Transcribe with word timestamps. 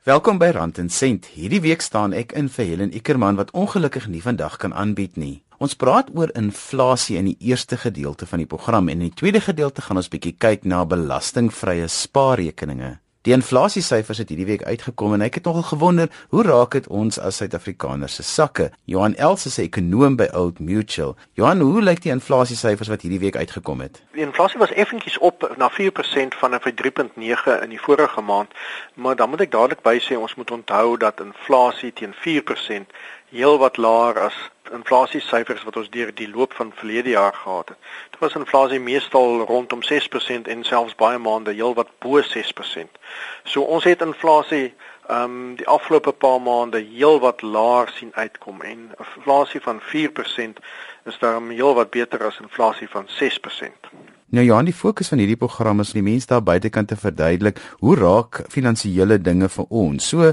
Welkom 0.00 0.38
by 0.40 0.46
Rand 0.56 0.78
en 0.80 0.88
Sent. 0.88 1.26
Hierdie 1.36 1.58
week 1.60 1.82
staan 1.84 2.14
ek 2.16 2.30
in 2.32 2.46
vir 2.48 2.64
Helen 2.64 2.94
Ikerman 2.96 3.36
wat 3.36 3.50
ongelukkig 3.52 4.06
nie 4.08 4.22
vandag 4.24 4.54
kan 4.62 4.72
aanbied 4.72 5.18
nie. 5.20 5.42
Ons 5.60 5.76
praat 5.76 6.08
oor 6.16 6.32
inflasie 6.40 7.18
in 7.20 7.28
die 7.28 7.36
eerste 7.50 7.76
gedeelte 7.76 8.24
van 8.24 8.40
die 8.40 8.48
program 8.48 8.88
en 8.88 9.02
in 9.04 9.10
die 9.10 9.18
tweede 9.20 9.44
gedeelte 9.44 9.84
gaan 9.84 10.00
ons 10.00 10.08
bietjie 10.08 10.32
kyk 10.40 10.64
na 10.64 10.86
belastingvrye 10.88 11.84
spaarrekeninge. 11.92 12.94
Die 13.28 13.34
inflasiesyfers 13.36 14.18
het 14.18 14.30
hierdie 14.32 14.46
week 14.48 14.62
uitgekom 14.64 15.12
en 15.12 15.20
ek 15.20 15.34
het 15.36 15.44
nogal 15.44 15.66
gewonder, 15.68 16.06
hoe 16.32 16.42
raak 16.42 16.72
dit 16.72 16.86
ons 16.88 17.18
as 17.20 17.36
Suid-Afrikaners 17.36 18.14
se 18.16 18.24
sakke? 18.24 18.70
Johan 18.88 19.12
Els 19.20 19.44
is 19.46 19.58
'n 19.58 19.66
ekonoom 19.68 20.16
by 20.16 20.28
Old 20.32 20.58
Mutual. 20.58 21.16
Johan, 21.36 21.60
hoe 21.60 21.82
lyk 21.82 22.00
die 22.00 22.12
inflasiesyfers 22.12 22.88
wat 22.88 23.02
hierdie 23.02 23.20
week 23.20 23.36
uitgekom 23.36 23.80
het? 23.80 24.02
Die 24.12 24.24
inflasie 24.24 24.58
was 24.58 24.72
effentjies 24.72 25.18
op 25.18 25.52
na 25.56 25.68
4% 25.68 26.34
van 26.34 26.54
'n 26.54 26.60
3.9 26.74 27.62
in 27.62 27.68
die 27.68 27.80
vorige 27.80 28.20
maand, 28.20 28.50
maar 28.94 29.16
dan 29.16 29.30
moet 29.30 29.40
ek 29.40 29.50
dadelik 29.50 29.82
by 29.82 30.00
sê 30.00 30.16
ons 30.16 30.34
moet 30.34 30.50
onthou 30.50 30.96
dat 30.96 31.20
inflasie 31.20 31.92
teen 31.92 32.14
4% 32.14 32.88
heelwat 33.30 33.76
laer 33.76 34.18
as 34.18 34.36
inflasiesyfers 34.72 35.62
wat 35.66 35.76
ons 35.76 35.90
deur 35.90 36.12
die 36.14 36.28
loop 36.30 36.52
van 36.58 36.72
verlede 36.74 37.10
jaar 37.14 37.34
gehad 37.34 37.68
het. 37.68 37.78
Dit 38.10 38.20
was 38.20 38.34
inflasie 38.34 38.80
meestal 38.80 39.40
rondom 39.48 39.82
6% 39.82 40.50
en 40.54 40.64
selfs 40.64 40.94
baie 40.94 41.18
maande 41.18 41.54
heelwat 41.54 41.90
bo 41.98 42.22
6%. 42.22 43.00
So 43.44 43.62
ons 43.62 43.84
het 43.84 44.02
inflasie 44.02 44.74
ehm 45.10 45.22
um, 45.22 45.54
die 45.58 45.66
afgelope 45.66 46.12
paar 46.12 46.40
maande 46.40 46.78
heelwat 46.78 47.42
laer 47.42 47.88
sien 47.94 48.12
uitkom 48.14 48.62
en 48.62 48.92
inflasie 48.98 49.60
van 49.60 49.80
4% 49.80 50.62
is 51.04 51.18
daarom 51.18 51.50
heelwat 51.50 51.90
beter 51.90 52.24
as 52.24 52.38
inflasie 52.40 52.88
van 52.88 53.08
6%. 53.18 53.90
Nou 54.30 54.44
ja, 54.46 54.60
die 54.62 54.74
fokus 54.74 55.08
van 55.10 55.18
hierdie 55.18 55.38
program 55.38 55.80
is 55.82 55.88
om 55.90 55.96
die 55.98 56.06
mense 56.06 56.28
daar 56.30 56.44
buitekant 56.46 56.88
te 56.92 56.96
verduidelik 56.96 57.56
hoe 57.80 57.96
raak 57.98 58.38
finansiële 58.54 59.16
dinge 59.18 59.48
vir 59.50 59.64
ons. 59.74 60.06
So, 60.12 60.28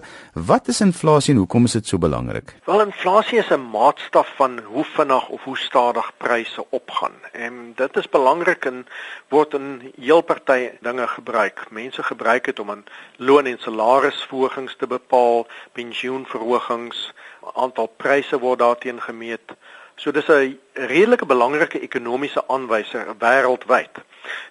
wat 0.49 0.67
is 0.69 0.83
inflasie 0.85 1.33
en 1.33 1.39
hoekom 1.41 1.65
is 1.65 1.73
dit 1.79 1.89
so 1.89 1.97
belangrik? 1.97 2.53
Wel, 2.69 2.83
inflasie 2.85 3.39
is 3.41 3.49
'n 3.49 3.71
maatstaf 3.73 4.29
van 4.37 4.59
hoe 4.69 4.85
vinnig 4.85 5.29
of 5.29 5.43
hoe 5.43 5.57
stadig 5.57 6.11
pryse 6.17 6.65
opgaan. 6.69 7.17
En 7.33 7.73
dit 7.75 7.97
is 7.97 8.09
belangrik 8.09 8.65
en 8.65 8.85
word 9.29 9.53
in 9.53 9.93
heel 9.99 10.21
party 10.21 10.69
dinge 10.81 11.07
gebruik. 11.07 11.65
Mense 11.71 12.03
gebruik 12.03 12.45
dit 12.45 12.59
om 12.59 12.69
aan 12.69 12.83
loon 13.17 13.45
en 13.45 13.57
salarisverhogings 13.59 14.75
te 14.77 14.87
bepaal, 14.87 15.47
pensioenverhogings, 15.73 17.13
aantal 17.55 17.87
pryse 17.97 18.39
word 18.39 18.59
daarteen 18.59 19.01
gemeet. 19.01 19.55
So 19.97 20.11
dis 20.11 20.27
'n 20.29 20.59
redelike 20.73 21.25
belangrike 21.25 21.79
ekonomiese 21.79 22.43
aanwyser 22.47 23.15
wêreldwyd. 23.19 23.93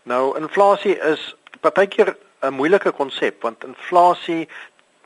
Nou 0.03 0.37
inflasie 0.39 0.99
is 0.99 1.37
partykeer 1.61 2.17
'n 2.43 2.55
moeilike 2.55 2.91
konsep 2.91 3.43
want 3.43 3.65
inflasie 3.65 4.49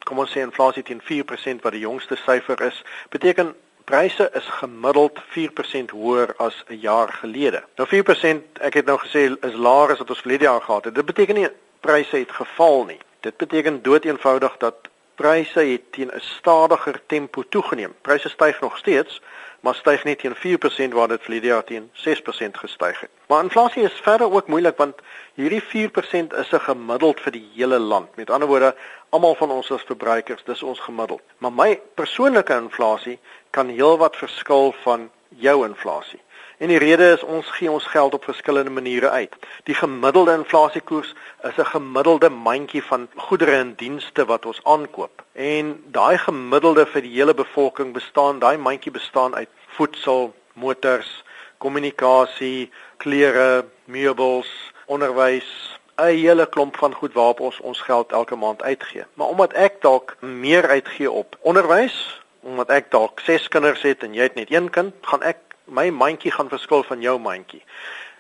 kom 0.04 0.18
ons 0.18 0.30
sê 0.30 0.40
inflasie 0.40 0.82
teen 0.82 1.00
4% 1.00 1.62
wat 1.62 1.72
die 1.72 1.84
jongste 1.84 2.16
syfer 2.16 2.62
is, 2.62 2.82
beteken 3.08 3.54
pryse 3.84 4.30
is 4.34 4.46
gemiddeld 4.60 5.18
4% 5.34 5.90
hoër 5.90 6.34
as 6.36 6.64
'n 6.68 6.80
jaar 6.80 7.12
gelede. 7.12 7.62
Nou 7.76 7.88
4%, 7.88 8.58
ek 8.60 8.74
het 8.74 8.86
nou 8.86 8.98
gesê 8.98 9.36
is 9.48 9.54
laer 9.54 9.90
as 9.90 9.98
wat 9.98 10.10
ons 10.10 10.20
verlede 10.20 10.44
jaar 10.44 10.62
gehad 10.62 10.84
het. 10.84 10.94
Dit 10.94 11.06
beteken 11.06 11.34
nie 11.34 11.48
pryse 11.80 12.16
het 12.16 12.32
geval 12.32 12.84
nie. 12.84 13.00
Dit 13.20 13.36
beteken 13.36 13.82
doeteenvoudig 13.82 14.56
dat 14.56 14.74
pryse 15.14 15.60
het 15.60 15.92
teen 15.92 16.10
'n 16.14 16.20
stadiger 16.20 17.00
tempo 17.06 17.42
toegeneem. 17.48 17.94
Pryse 18.02 18.28
styg 18.28 18.60
nog 18.60 18.78
steeds, 18.78 19.20
maar 19.60 19.74
styg 19.74 20.04
net 20.04 20.18
teen 20.18 20.36
4% 20.36 20.94
waar 20.94 21.08
dit 21.08 21.22
verlede 21.22 21.46
jaar 21.46 21.64
teen 21.64 21.90
6% 21.92 22.60
gestyg 22.62 23.00
het. 23.00 23.10
Maar 23.28 23.42
inflasie 23.42 23.82
is 23.82 24.00
verder 24.02 24.32
ook 24.32 24.46
moeilik 24.46 24.76
want 24.76 24.94
hierdie 25.34 25.62
4% 25.62 26.32
is 26.42 26.52
'n 26.52 26.66
gemiddeld 26.70 27.20
vir 27.20 27.32
die 27.32 27.48
hele 27.54 27.78
land. 27.78 28.16
Met 28.16 28.30
ander 28.30 28.48
woorde, 28.48 28.74
almal 29.08 29.34
van 29.34 29.50
ons 29.50 29.70
as 29.70 29.82
verbruikers, 29.82 30.44
dis 30.44 30.62
ons 30.62 30.80
gemiddeld. 30.80 31.22
Maar 31.38 31.52
my 31.52 31.80
persoonlike 31.94 32.54
inflasie 32.54 33.18
kan 33.50 33.68
heelwat 33.68 34.16
verskil 34.16 34.74
van 34.82 35.10
jou 35.28 35.66
inflasie. 35.66 36.20
En 36.60 36.68
die 36.68 36.78
rede 36.78 37.06
is 37.12 37.22
ons 37.22 37.48
gee 37.56 37.70
ons 37.70 37.86
geld 37.88 38.14
op 38.14 38.24
verskillende 38.24 38.70
maniere 38.70 39.10
uit. 39.10 39.36
Die 39.64 39.74
gemiddelde 39.74 40.32
inflasiekoers 40.32 41.14
is 41.42 41.56
'n 41.56 41.64
gemiddelde 41.64 42.28
mandjie 42.28 42.82
van 42.84 43.08
goedere 43.16 43.52
en 43.52 43.74
dienste 43.74 44.24
wat 44.24 44.46
ons 44.46 44.60
aankoop. 44.64 45.22
En 45.32 45.82
daai 45.86 46.18
gemiddelde 46.18 46.86
vir 46.86 47.02
die 47.02 47.14
hele 47.14 47.34
bevolking 47.34 47.92
bestaan, 47.92 48.38
daai 48.38 48.56
mandjie 48.56 48.92
bestaan 48.92 49.34
uit 49.34 49.48
voedsel, 49.76 50.34
motors, 50.52 51.10
kommunikasie, 51.58 52.70
klere, 52.96 53.64
meubels, 53.84 54.48
onderwys, 54.86 55.78
'n 56.00 56.16
hele 56.16 56.46
klomp 56.48 56.76
van 56.76 56.94
goed 56.94 57.12
waarop 57.12 57.40
ons 57.40 57.60
ons 57.60 57.80
geld 57.80 58.12
elke 58.12 58.36
maand 58.36 58.62
uitgee. 58.62 59.04
Maar 59.14 59.26
omdat 59.26 59.52
ek 59.52 59.80
dalk 59.80 60.16
meer 60.20 60.68
uitgee 60.68 61.10
op 61.10 61.36
onderwys, 61.40 62.20
omdat 62.40 62.68
ek 62.68 62.90
dalk 62.90 63.20
6 63.20 63.48
kinders 63.48 63.82
het 63.82 64.02
en 64.02 64.14
jy 64.14 64.22
het 64.22 64.34
net 64.34 64.52
een 64.52 64.70
kind, 64.70 64.94
gaan 65.00 65.22
ek 65.22 65.36
my 65.64 65.90
mandjie 65.90 66.32
gaan 66.32 66.48
verskil 66.48 66.82
van 66.82 67.00
jou 67.00 67.18
mandjie. 67.18 67.62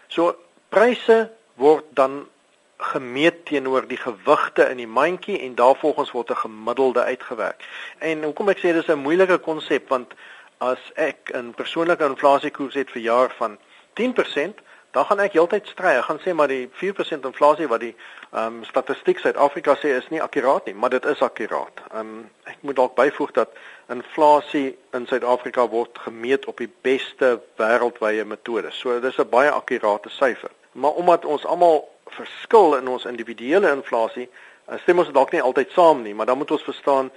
So 0.08 0.36
pryse 0.68 1.30
word 1.54 1.84
dan 1.90 2.26
gemeet 2.80 3.44
teenoor 3.44 3.84
die 3.88 4.00
gewigte 4.00 4.68
in 4.70 4.76
die 4.80 4.88
mandjie 4.88 5.38
en 5.40 5.54
daarvolgens 5.54 6.10
word 6.10 6.30
'n 6.30 6.44
gemiddelde 6.44 7.02
uitgewerk. 7.02 7.64
En 7.98 8.22
hoekom 8.22 8.48
ek 8.48 8.58
sê 8.58 8.72
dis 8.72 8.88
'n 8.88 9.04
moeilike 9.06 9.38
konsep 9.38 9.88
want 9.88 10.12
as 10.60 10.78
ek 10.94 11.30
'n 11.34 11.54
persoonlike 11.56 12.04
inflasiekoers 12.04 12.74
het 12.74 12.90
vir 12.90 13.02
jaar 13.02 13.30
van 13.38 13.58
10%, 13.94 14.60
dan 14.90 15.04
gaan 15.04 15.20
ek 15.20 15.32
heeltyd 15.32 15.66
stry. 15.66 15.94
Ek 15.96 16.04
gaan 16.04 16.20
sê 16.20 16.34
maar 16.34 16.50
die 16.50 16.68
4% 16.72 17.24
inflasie 17.24 17.68
wat 17.68 17.80
die 17.80 17.94
ehm 18.30 18.46
um, 18.46 18.64
statistiek 18.64 19.18
Suid-Afrika 19.18 19.74
sê 19.78 19.94
is 19.96 20.08
nie 20.10 20.22
akkuraat 20.22 20.66
nie, 20.66 20.74
maar 20.74 20.90
dit 20.90 21.04
is 21.04 21.22
akkuraat. 21.22 21.80
Ehm 21.92 22.00
um, 22.00 22.30
ek 22.44 22.58
moet 22.60 22.76
dalk 22.76 22.94
byvoeg 22.94 23.32
dat 23.32 23.56
inflasie 23.88 24.78
in 24.92 25.06
Suid-Afrika 25.06 25.68
word 25.68 25.98
gemeet 25.98 26.46
op 26.46 26.58
die 26.58 26.70
beste 26.82 27.40
wêreldwye 27.56 28.24
metodes. 28.24 28.78
So 28.78 29.00
dis 29.00 29.18
'n 29.18 29.28
baie 29.30 29.50
akkurate 29.50 30.10
syfer. 30.10 30.50
Maar 30.72 30.90
omdat 30.90 31.24
ons 31.24 31.46
almal 31.46 31.88
verskil 32.06 32.76
in 32.76 32.88
ons 32.88 33.04
individuele 33.04 33.70
inflasie, 33.70 34.28
stem 34.82 34.98
ons 34.98 35.10
dalk 35.12 35.32
nie 35.32 35.42
altyd 35.42 35.70
saam 35.70 36.02
nie, 36.02 36.14
maar 36.14 36.26
dan 36.26 36.38
moet 36.38 36.50
ons 36.50 36.62
verstaan 36.62 37.10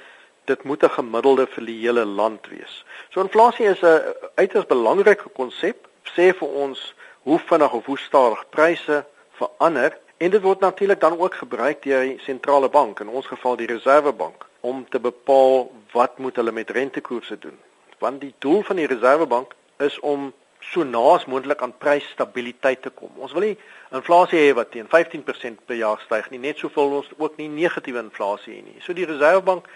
dit 0.45 0.63
moet 0.63 0.83
'n 0.83 0.89
gemiddelde 0.89 1.47
vir 1.47 1.65
die 1.65 1.79
hele 1.79 2.05
land 2.05 2.47
wees. 2.47 2.83
So 3.09 3.21
inflasie 3.21 3.65
is 3.65 3.81
'n 3.81 4.01
uiters 4.35 4.65
belangrike 4.65 5.29
konsep, 5.29 5.87
sê 6.15 6.33
vir 6.33 6.47
ons 6.47 6.93
hoe 7.23 7.39
vinnig 7.39 7.73
of 7.73 7.85
hoe 7.85 7.97
stadig 7.97 8.49
pryse 8.49 9.05
verander 9.31 9.97
en 10.17 10.29
dit 10.29 10.41
word 10.41 10.59
natuurlik 10.59 10.99
dan 10.99 11.19
ook 11.19 11.35
gebruik 11.35 11.83
deur 11.83 12.01
die 12.01 12.19
sentrale 12.19 12.69
bank, 12.69 12.99
in 12.99 13.09
ons 13.09 13.27
geval 13.27 13.55
die 13.55 13.67
Reservebank, 13.67 14.45
om 14.59 14.85
te 14.89 14.99
bepaal 14.99 15.71
wat 15.91 16.17
moet 16.17 16.35
hulle 16.35 16.51
met 16.51 16.69
rentekoerse 16.69 17.39
doen. 17.39 17.59
Want 17.99 18.21
die 18.21 18.33
doel 18.39 18.61
van 18.61 18.75
die 18.75 18.87
Reservebank 18.87 19.55
is 19.77 19.99
om 19.99 20.33
so 20.59 20.83
naas 20.83 21.25
moontlik 21.25 21.61
aan 21.61 21.77
prysstabiliteit 21.77 22.81
te 22.81 22.89
kom. 22.89 23.09
Ons 23.17 23.33
wil 23.35 23.41
nie 23.41 23.57
inflasie 23.91 24.39
hê 24.39 24.53
wat 24.55 24.71
teen 24.71 24.87
15% 24.87 25.65
per 25.67 25.75
jaar 25.75 25.99
styg 26.05 26.29
nie, 26.31 26.39
net 26.39 26.57
soveel 26.57 26.99
ons 27.01 27.09
ook 27.17 27.35
nie 27.37 27.49
negatiewe 27.51 27.99
inflasie 27.99 28.55
hê 28.55 28.61
nie. 28.63 28.79
So 28.85 28.95
die 28.95 29.07
Reservebank 29.09 29.67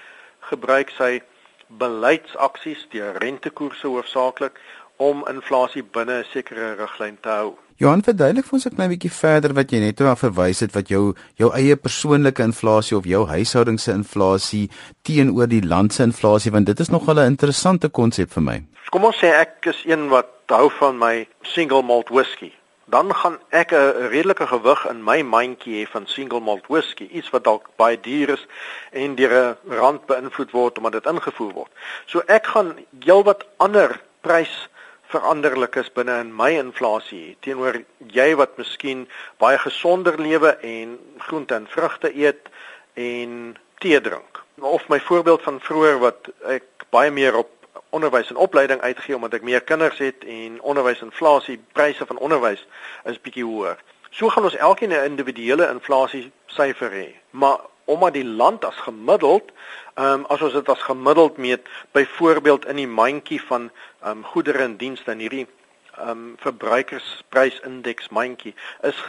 gebruik 0.50 0.90
sy 0.98 1.22
beleidsaksies 1.68 2.88
deur 2.92 3.18
rentekoerse 3.22 3.88
hoofsaaklik 3.88 4.60
om 4.98 5.24
inflasie 5.30 5.84
binne 5.84 6.20
'n 6.20 6.30
sekere 6.34 6.76
riglyn 6.76 7.18
te 7.22 7.30
hou. 7.30 7.58
Johan, 7.78 8.02
verduidelik 8.02 8.46
vir 8.46 8.54
ons 8.54 8.66
'n 8.66 8.76
klein 8.76 8.90
bietjie 8.90 9.12
verder 9.12 9.54
wat 9.54 9.72
jy 9.72 9.80
net 9.80 10.02
oor 10.02 10.16
verwys 10.16 10.60
het 10.60 10.74
wat 10.74 10.90
jou 10.90 11.14
jou 11.36 11.52
eie 11.54 11.76
persoonlike 11.76 12.44
inflasie 12.44 12.98
of 12.98 13.06
jou 13.06 13.26
huishouding 13.26 13.80
se 13.80 13.92
inflasie 13.92 14.70
teenoor 15.04 15.48
die 15.48 15.62
land 15.62 15.94
se 15.94 16.04
inflasie 16.04 16.52
want 16.52 16.66
dit 16.66 16.80
is 16.80 16.90
nog 16.90 17.08
'n 17.08 17.18
interessante 17.20 17.90
konsep 17.90 18.32
vir 18.32 18.44
my. 18.44 18.64
Kom 18.90 19.04
ons 19.04 19.18
sê 19.18 19.28
ek 19.28 19.66
is 19.66 19.84
een 19.86 20.10
wat 20.10 20.28
hou 20.48 20.70
van 20.80 20.98
my 20.98 21.28
single 21.44 21.84
malt 21.84 22.10
whisky. 22.10 22.52
Dan 22.90 23.16
gaan 23.16 23.40
ek 23.50 23.72
'n 23.72 24.08
redelike 24.08 24.48
gewig 24.48 24.86
in 24.90 25.04
my 25.04 25.22
mandjie 25.22 25.76
hê 25.80 25.90
van 25.92 26.08
single 26.08 26.40
malt 26.40 26.68
whisky, 26.68 27.08
iets 27.12 27.30
wat 27.30 27.44
dalk 27.44 27.68
baie 27.76 28.00
duur 28.00 28.30
is 28.30 28.46
en 28.92 29.16
deur 29.16 29.34
'n 29.34 29.76
rand 29.80 30.06
beïnvloed 30.06 30.52
word 30.52 30.78
omdat 30.78 30.92
dit 30.92 31.06
ingevoer 31.06 31.54
word. 31.54 31.72
So 32.06 32.22
ek 32.28 32.46
gaan 32.48 32.78
heelwat 33.00 33.46
ander 33.58 34.00
prys 34.22 34.70
veranderlik 35.12 35.76
is 35.76 35.92
binne 35.94 36.20
in 36.20 36.32
my 36.36 36.50
inflasie 36.60 37.36
teenoor 37.40 37.84
jy 38.12 38.36
wat 38.36 38.58
miskien 38.58 39.08
baie 39.40 39.58
gesonder 39.58 40.20
lewe 40.20 40.58
en 40.62 40.98
groente 41.18 41.56
en 41.56 41.68
vrugte 41.68 42.12
eet 42.16 42.50
en 42.94 43.58
tee 43.80 44.02
drink. 44.02 44.44
Of 44.60 44.88
my 44.90 45.00
voorbeeld 45.00 45.42
van 45.42 45.60
vroeër 45.60 46.00
wat 46.00 46.32
ek 46.46 46.88
baie 46.90 47.12
meer 47.12 47.36
op 47.36 47.52
onderwys 47.90 48.30
en 48.30 48.36
opleiding 48.36 48.82
uitgee 48.82 49.16
omdat 49.16 49.34
ek 49.34 49.42
meer 49.42 49.62
kinders 49.62 49.98
het 49.98 50.24
en 50.24 50.62
onderwysinflasie, 50.62 51.60
pryse 51.74 52.06
van 52.06 52.18
onderwys 52.18 52.66
is 53.06 53.22
bietjie 53.22 53.46
hoër. 53.46 53.78
So 54.10 54.30
gaan 54.30 54.44
ons 54.44 54.56
elkeen 54.56 54.94
'n 54.94 55.04
individuele 55.06 55.70
inflasie 55.70 56.32
syfer 56.46 56.92
hê. 56.92 57.08
Maar 57.30 57.60
omdat 57.86 58.14
die 58.14 58.26
land 58.26 58.66
as 58.66 58.76
gemiddeld 58.76 59.52
Ehm 59.98 60.14
um, 60.14 60.26
as 60.30 60.42
ons 60.46 60.54
dit 60.54 60.68
as 60.70 60.82
gemiddeld 60.86 61.38
meet, 61.38 61.70
byvoorbeeld 61.92 62.66
in 62.66 62.76
die 62.76 62.88
mandjie 62.88 63.40
van 63.42 63.72
ehm 64.02 64.18
um, 64.18 64.24
goedere 64.24 64.62
en 64.64 64.76
dienste 64.78 65.12
in 65.12 65.24
hierdie 65.26 65.48
ehm 65.96 66.10
um, 66.10 66.36
verbruikersprysindeks 66.38 68.10
mandjie 68.10 68.54
is 68.82 69.00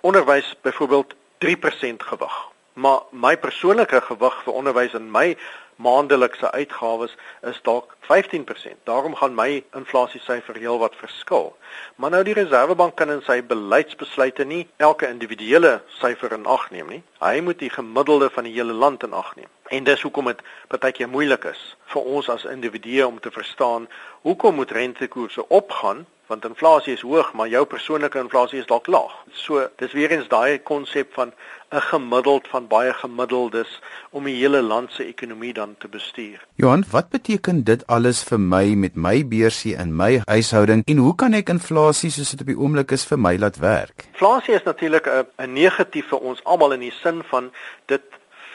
onderwys 0.00 0.54
byvoorbeeld 0.62 1.14
3% 1.46 2.06
gewig. 2.10 2.36
Maar 2.78 3.00
my 3.10 3.36
persoonlike 3.36 4.00
gewig 4.06 4.42
vir 4.44 4.54
onderwys 4.54 4.94
in 4.94 5.10
my 5.10 5.32
maandelikse 5.78 6.50
uitgawes 6.50 7.16
is 7.46 7.58
dalk 7.62 7.94
15%. 8.06 8.78
Daarom 8.84 9.14
gaan 9.14 9.34
my 9.34 9.64
inflasiesyfer 9.74 10.54
heelwat 10.58 10.94
verskil. 10.98 11.56
Maar 11.96 12.10
nou 12.10 12.22
die 12.26 12.34
Reserwebank 12.38 12.96
kan 12.96 13.10
in 13.14 13.22
sy 13.26 13.40
beleidsbesluite 13.42 14.44
nie 14.44 14.64
elke 14.76 15.06
individuele 15.10 15.78
syfer 16.00 16.34
in 16.34 16.46
ag 16.46 16.70
neem 16.74 16.90
nie. 16.94 17.02
Hy 17.22 17.40
moet 17.46 17.58
die 17.62 17.70
gemiddelde 17.70 18.30
van 18.34 18.46
die 18.46 18.54
hele 18.58 18.74
land 18.74 19.06
in 19.06 19.14
ag 19.14 19.34
neem. 19.36 19.50
En 19.70 19.84
dis 19.84 20.02
hoekom 20.02 20.30
dit 20.30 20.42
partykeer 20.68 21.10
moeilik 21.10 21.44
is 21.50 21.62
vir 21.94 22.06
ons 22.18 22.30
as 22.34 22.46
individue 22.50 23.06
om 23.06 23.20
te 23.20 23.30
verstaan 23.30 23.86
hoekom 24.26 24.54
moet 24.54 24.70
rentekoerse 24.74 25.48
opgaan 25.48 26.06
want 26.28 26.44
inflasie 26.44 26.92
is 26.92 27.04
hoog, 27.04 27.32
maar 27.32 27.48
jou 27.48 27.64
persoonlike 27.66 28.20
inflasie 28.20 28.60
is 28.60 28.68
dalk 28.68 28.86
laag. 28.86 29.14
So, 29.32 29.64
dis 29.80 29.94
weer 29.96 30.12
eens 30.12 30.28
daai 30.28 30.58
konsep 30.60 31.14
van 31.16 31.32
'n 31.72 31.80
gemiddeld 31.80 32.48
van 32.48 32.66
baie 32.66 32.92
gemiddeldes 32.92 33.80
om 34.10 34.24
die 34.24 34.34
hele 34.34 34.62
land 34.62 34.92
se 34.92 35.04
ekonomie 35.04 35.52
dan 35.52 35.74
te 35.78 35.88
bestuur. 35.88 36.46
Johan, 36.54 36.84
wat 36.90 37.08
beteken 37.08 37.64
dit 37.64 37.86
alles 37.86 38.22
vir 38.22 38.40
my 38.40 38.64
met 38.74 38.94
my 38.94 39.26
beursie 39.26 39.74
in 39.76 39.96
my 39.96 40.20
huishouding 40.24 40.82
en 40.84 40.96
hoe 40.96 41.14
kan 41.14 41.32
ek 41.32 41.48
inflasie 41.48 42.10
soos 42.10 42.30
dit 42.30 42.40
op 42.40 42.46
die 42.46 42.58
oomblik 42.58 42.90
is 42.90 43.04
vir 43.04 43.18
my 43.18 43.36
laat 43.36 43.56
werk? 43.56 44.08
Inflasie 44.12 44.54
is 44.54 44.62
natuurlik 44.62 45.06
'n 45.06 45.52
negatief 45.52 46.08
vir 46.08 46.18
ons 46.18 46.44
almal 46.44 46.72
in 46.72 46.80
die 46.80 46.94
sin 47.02 47.22
van 47.22 47.52
dit 47.86 48.02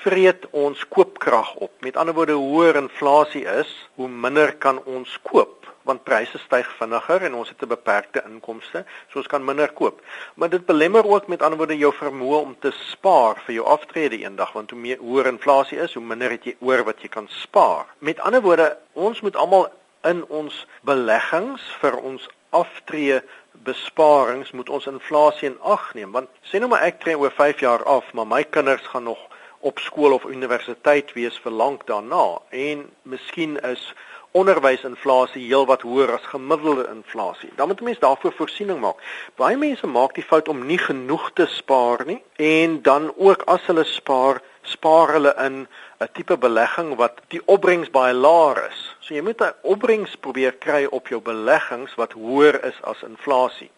vreet 0.04 0.48
ons 0.52 0.88
koopkrag 0.88 1.56
op. 1.56 1.72
Met 1.80 1.98
ander 1.98 2.14
woorde, 2.14 2.34
hoe 2.34 2.50
hoër 2.50 2.76
inflasie 2.76 3.46
is, 3.46 3.90
hoe 3.96 4.10
minder 4.10 4.56
kan 4.56 4.84
ons 4.84 5.20
koop 5.22 5.63
want 5.84 6.04
pryse 6.04 6.38
styg 6.46 6.70
vinniger 6.80 7.24
en 7.28 7.34
ons 7.34 7.50
het 7.50 7.62
'n 7.62 7.68
beperkte 7.68 8.24
inkomste, 8.26 8.86
so 9.10 9.20
ons 9.20 9.28
kan 9.28 9.46
minder 9.46 9.72
koop. 9.72 10.02
Maar 10.36 10.50
dit 10.50 10.66
belemmer 10.66 11.06
ook 11.06 11.28
met 11.28 11.42
ander 11.42 11.58
woorde 11.58 11.78
jou 11.78 11.94
vermoë 11.94 12.42
om 12.42 12.56
te 12.60 12.72
spaar 12.72 13.36
vir 13.46 13.56
jou 13.56 13.66
aftrede 13.66 14.18
eendag, 14.18 14.52
want 14.52 14.70
hoe 14.70 14.80
meer 14.80 14.98
hoër 14.98 15.26
inflasie 15.26 15.78
is, 15.78 15.94
hoe 15.94 16.04
minder 16.04 16.30
het 16.30 16.44
jy 16.44 16.56
oor 16.60 16.84
wat 16.84 17.02
jy 17.02 17.08
kan 17.08 17.28
spaar. 17.30 17.86
Met 18.00 18.20
ander 18.20 18.42
woorde, 18.42 18.78
ons 18.94 19.22
moet 19.22 19.36
almal 19.36 19.72
in 20.04 20.26
ons 20.28 20.66
beleggings 20.82 21.62
vir 21.82 21.98
ons 21.98 22.28
aftree 22.50 23.22
besparings 23.66 24.52
moet 24.52 24.70
ons 24.70 24.88
inflasie 24.90 25.50
in 25.50 25.60
ag 25.76 25.94
neem 25.98 26.12
want 26.12 26.30
sê 26.50 26.60
nou 26.60 26.70
maar 26.74 26.86
ek 26.88 27.00
tree 27.04 27.18
oor 27.20 27.32
5 27.32 27.64
jaar 27.66 27.84
af 27.90 28.12
maar 28.18 28.28
my 28.30 28.44
kinders 28.44 28.86
gaan 28.94 29.08
nog 29.10 29.22
op 29.64 29.80
skool 29.80 30.14
of 30.18 30.26
universiteit 30.28 31.14
wees 31.18 31.38
vir 31.46 31.56
lank 31.64 31.86
daarna 31.88 32.26
en 32.66 32.84
miskien 33.04 33.56
is 33.72 33.86
onderwysinflasie 34.34 35.44
heelwat 35.46 35.84
hoër 35.86 36.16
as 36.16 36.26
gemiddelde 36.32 36.88
inflasie. 36.90 37.52
Dan 37.56 37.68
moet 37.68 37.82
'n 37.82 37.84
mens 37.84 38.00
daarvoor 38.00 38.34
voorsiening 38.34 38.80
maak. 38.80 38.98
Baie 39.36 39.58
mense 39.58 39.88
maak 39.88 40.14
die 40.16 40.24
fout 40.24 40.48
om 40.48 40.66
nie 40.66 40.78
genoeg 40.78 41.32
te 41.34 41.46
spaar 41.46 42.06
nie 42.06 42.22
en 42.36 42.82
dan 42.82 43.14
ook 43.16 43.42
as 43.46 43.62
hulle 43.66 43.84
spaar, 43.84 44.42
spaar 44.62 45.12
hulle 45.12 45.34
in 45.38 45.68
'n 46.00 46.10
tipe 46.14 46.38
belegging 46.38 46.96
wat 46.96 47.22
die 47.28 47.42
opbrengs 47.46 47.90
baie 47.90 48.14
laag 48.14 48.70
is. 48.70 48.96
So 49.00 49.14
jy 49.14 49.22
moet 49.22 49.42
'n 49.42 49.54
opbrengs 49.62 50.16
probeer 50.16 50.54
kry 50.54 50.86
op 50.86 51.08
jou 51.08 51.22
beleggings 51.22 51.96
wat 51.96 52.12
hoër 52.12 52.66
is 52.66 52.82
as 52.82 53.04
inflasie. 53.04 53.72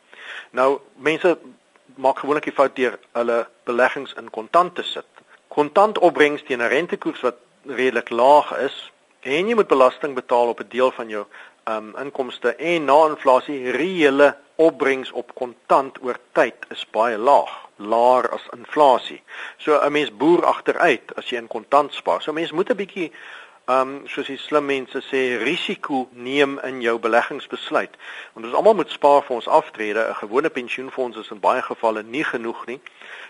Nou 0.51 0.79
mense 0.95 1.37
maak 1.95 2.19
gewoonlik 2.19 2.43
die 2.43 2.53
fout 2.53 2.75
deur 2.75 2.99
hulle 3.11 3.47
beleggings 3.63 4.13
in 4.13 4.29
kontant 4.29 4.75
te 4.75 4.83
sit. 4.83 5.05
Kontant 5.47 5.99
opbrengs 5.99 6.43
teen 6.43 6.61
'n 6.61 6.67
rentekoers 6.67 7.21
wat 7.21 7.35
redelik 7.65 8.09
laag 8.09 8.57
is, 8.57 8.91
en 9.25 9.47
jy 9.49 9.55
moet 9.57 9.67
belasting 9.67 10.13
betaal 10.13 10.53
op 10.53 10.59
'n 10.61 10.69
deel 10.69 10.91
van 10.91 11.09
jou 11.09 11.25
um 11.65 11.93
inkomste 11.97 12.55
en 12.55 12.85
na 12.85 12.97
inflasie 13.09 13.71
reële 13.71 14.35
opbrengs 14.55 15.11
op 15.11 15.33
kontant 15.35 15.97
oor 16.01 16.17
tyd 16.31 16.55
is 16.69 16.85
baie 16.91 17.17
laag, 17.17 17.53
laer 17.75 18.29
as 18.29 18.45
inflasie. 18.57 19.21
So 19.57 19.79
'n 19.79 19.91
mens 19.91 20.11
boer 20.17 20.45
agteruit 20.45 21.15
as 21.15 21.29
jy 21.29 21.37
in 21.37 21.47
kontant 21.47 21.93
spaar. 21.93 22.21
So 22.21 22.31
'n 22.31 22.35
mens 22.35 22.51
moet 22.51 22.69
'n 22.69 22.75
bietjie 22.75 23.11
um 23.67 24.07
soos 24.07 24.27
die 24.27 24.37
slim 24.37 24.65
mense 24.69 25.01
sê 25.09 25.37
risiko 25.41 26.07
neem 26.13 26.59
in 26.63 26.81
jou 26.81 26.99
beleggingsbesluit. 26.99 27.95
Want 28.33 28.45
ons 28.45 28.55
almal 28.55 28.75
moet 28.75 28.91
spaar 28.93 29.23
vir 29.25 29.35
ons 29.35 29.47
aftrede. 29.47 30.01
'n 30.09 30.15
Gewone 30.21 30.49
pensioenfonds 30.49 31.17
is 31.17 31.31
in 31.31 31.39
baie 31.39 31.61
gevalle 31.61 32.03
nie 32.03 32.23
genoeg 32.23 32.65
nie. 32.67 32.79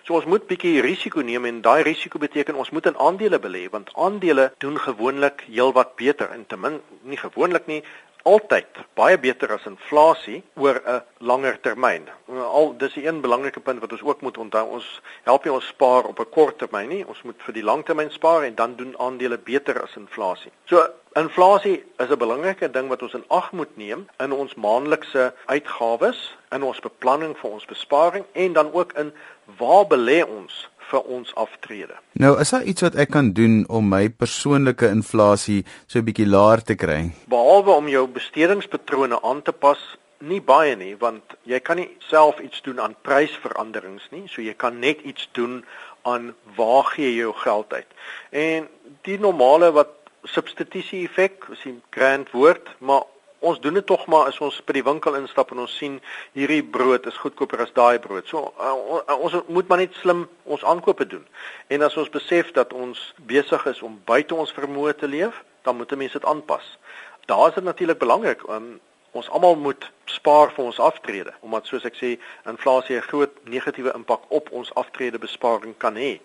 So 0.03 0.13
ons 0.13 0.25
moet 0.25 0.47
bietjie 0.47 0.81
risiko 0.81 1.21
neem 1.21 1.45
en 1.45 1.61
daai 1.61 1.81
risiko 1.83 2.19
beteken 2.19 2.55
ons 2.55 2.69
moet 2.69 2.85
in 2.85 2.97
aandele 2.97 3.39
belê 3.39 3.69
want 3.69 3.89
aandele 3.95 4.51
doen 4.57 4.77
gewoonlik 4.79 5.45
heelwat 5.47 5.95
beter 5.95 6.29
en 6.31 6.45
ten 6.45 6.59
min 6.59 6.81
nie 7.01 7.17
gewoonlik 7.17 7.67
nie 7.67 7.83
altyd 8.25 8.79
baie 8.97 9.17
beter 9.21 9.51
as 9.53 9.67
inflasie 9.69 10.41
oor 10.57 10.81
'n 10.81 11.01
langer 11.19 11.59
termyn. 11.61 12.07
Al 12.27 12.73
dis 12.77 12.95
'n 12.95 13.05
een 13.05 13.21
belangrike 13.21 13.59
punt 13.59 13.79
wat 13.79 13.91
ons 13.91 14.01
ook 14.01 14.21
moet 14.21 14.37
onthou. 14.37 14.65
Ons 14.67 15.01
help 15.23 15.43
nie 15.43 15.53
ons 15.53 15.67
spaar 15.67 16.03
op 16.05 16.19
'n 16.19 16.29
kort 16.29 16.57
termyn 16.57 16.89
nie. 16.89 17.07
Ons 17.07 17.21
moet 17.21 17.35
vir 17.37 17.53
die 17.53 17.63
langtermyn 17.63 18.11
spaar 18.11 18.43
en 18.43 18.55
dan 18.55 18.75
doen 18.75 18.97
aandele 18.97 19.37
beter 19.37 19.81
as 19.81 19.95
inflasie. 19.95 20.51
So 20.65 20.87
inflasie 21.13 21.83
is 21.97 22.09
'n 22.09 22.17
belangrike 22.17 22.71
ding 22.71 22.87
wat 22.87 23.01
ons 23.01 23.13
in 23.13 23.25
ag 23.27 23.51
moet 23.51 23.77
neem 23.77 24.07
in 24.17 24.31
ons 24.31 24.55
maandelikse 24.55 25.33
uitgawes, 25.45 26.37
in 26.51 26.63
ons 26.63 26.79
beplanning 26.79 27.37
vir 27.37 27.51
ons 27.51 27.65
besparing 27.65 28.25
en 28.33 28.53
dan 28.53 28.73
ook 28.73 28.93
in 28.93 29.13
waar 29.57 29.85
belê 29.87 30.23
ons 30.23 30.69
vir 30.91 31.01
ons 31.17 31.35
aftrede. 31.35 31.97
Nou, 32.21 32.39
is 32.39 32.49
daar 32.53 32.63
iets 32.63 32.85
wat 32.85 32.95
ek 32.95 33.11
kan 33.15 33.31
doen 33.33 33.63
om 33.67 33.89
my 33.89 34.07
persoonlike 34.09 34.87
inflasie 34.87 35.63
so 35.87 35.99
'n 35.99 36.05
bietjie 36.05 36.27
laer 36.27 36.61
te 36.61 36.75
kry? 36.75 37.11
Behalwe 37.27 37.71
om 37.71 37.87
jou 37.87 38.07
bestedingspatrone 38.07 39.21
aan 39.21 39.41
te 39.41 39.51
pas, 39.51 39.79
nie 40.19 40.41
baie 40.41 40.75
nie, 40.75 40.95
want 40.99 41.35
jy 41.43 41.59
kan 41.59 41.77
nie 41.77 41.89
self 42.09 42.39
iets 42.39 42.61
doen 42.61 42.79
aan 42.79 42.95
prysveranderings 43.01 44.07
nie, 44.11 44.27
so 44.27 44.41
jy 44.41 44.53
kan 44.53 44.79
net 44.79 45.01
iets 45.01 45.29
doen 45.31 45.63
aan 46.01 46.33
waar 46.55 46.83
gee 46.83 47.09
jy 47.09 47.25
jou 47.25 47.33
geld 47.33 47.73
uit. 47.73 47.87
En 48.29 48.67
die 49.01 49.19
normale 49.19 49.71
wat 49.71 49.93
substitusie 50.23 51.03
effek, 51.05 51.45
as 51.51 51.63
jy 51.65 51.75
grand 51.89 52.31
woord, 52.31 52.69
maar 52.79 53.03
ons 53.39 53.59
doen 53.59 53.73
dit 53.73 53.85
tog 53.85 54.05
maar 54.07 54.29
as 54.29 54.39
ons 54.39 54.61
by 54.65 54.73
die 54.73 54.83
winkel 54.83 55.15
instap 55.19 55.51
en 55.51 55.63
ons 55.65 55.77
sien 55.77 55.99
hierdie 56.33 56.63
brood 56.63 57.05
is 57.05 57.17
goedkoper 57.17 57.61
as 57.65 57.73
daai 57.73 57.99
brood. 57.99 58.27
So 58.27 58.53
uh, 58.59 59.17
ons 59.17 59.35
moet 59.47 59.67
maar 59.67 59.83
net 59.83 59.93
slim 60.01 60.25
ons 60.43 60.63
aankope 60.63 61.07
doen. 61.07 61.25
En 61.67 61.81
as 61.81 61.97
ons 61.97 62.09
besef 62.09 62.51
dat 62.55 62.73
ons 62.73 63.13
besig 63.27 63.65
is 63.65 63.81
om 63.81 63.99
buite 64.05 64.35
ons 64.35 64.55
vermoë 64.55 64.95
te 64.99 65.07
leef, 65.07 65.43
dan 65.63 65.77
moet 65.77 65.91
'n 65.91 65.97
mens 65.97 66.13
dit 66.13 66.25
aanpas. 66.25 66.77
Daar 67.25 67.47
is 67.47 67.55
dit 67.55 67.63
natuurlik 67.63 67.97
belangrik 67.97 68.47
om 68.47 68.79
ons 69.15 69.29
almal 69.29 69.55
moet 69.55 69.91
spaar 70.11 70.51
vir 70.53 70.65
ons 70.65 70.79
aftrede 70.79 71.31
omdat 71.45 71.67
soos 71.69 71.85
ek 71.87 71.95
sê 71.97 72.09
inflasie 72.49 72.97
'n 72.97 73.07
groot 73.09 73.31
negatiewe 73.43 73.93
impak 73.95 74.21
op 74.29 74.49
ons 74.51 74.73
aftrede 74.75 75.17
besparing 75.17 75.73
kan 75.77 75.95
hê. 75.95 76.19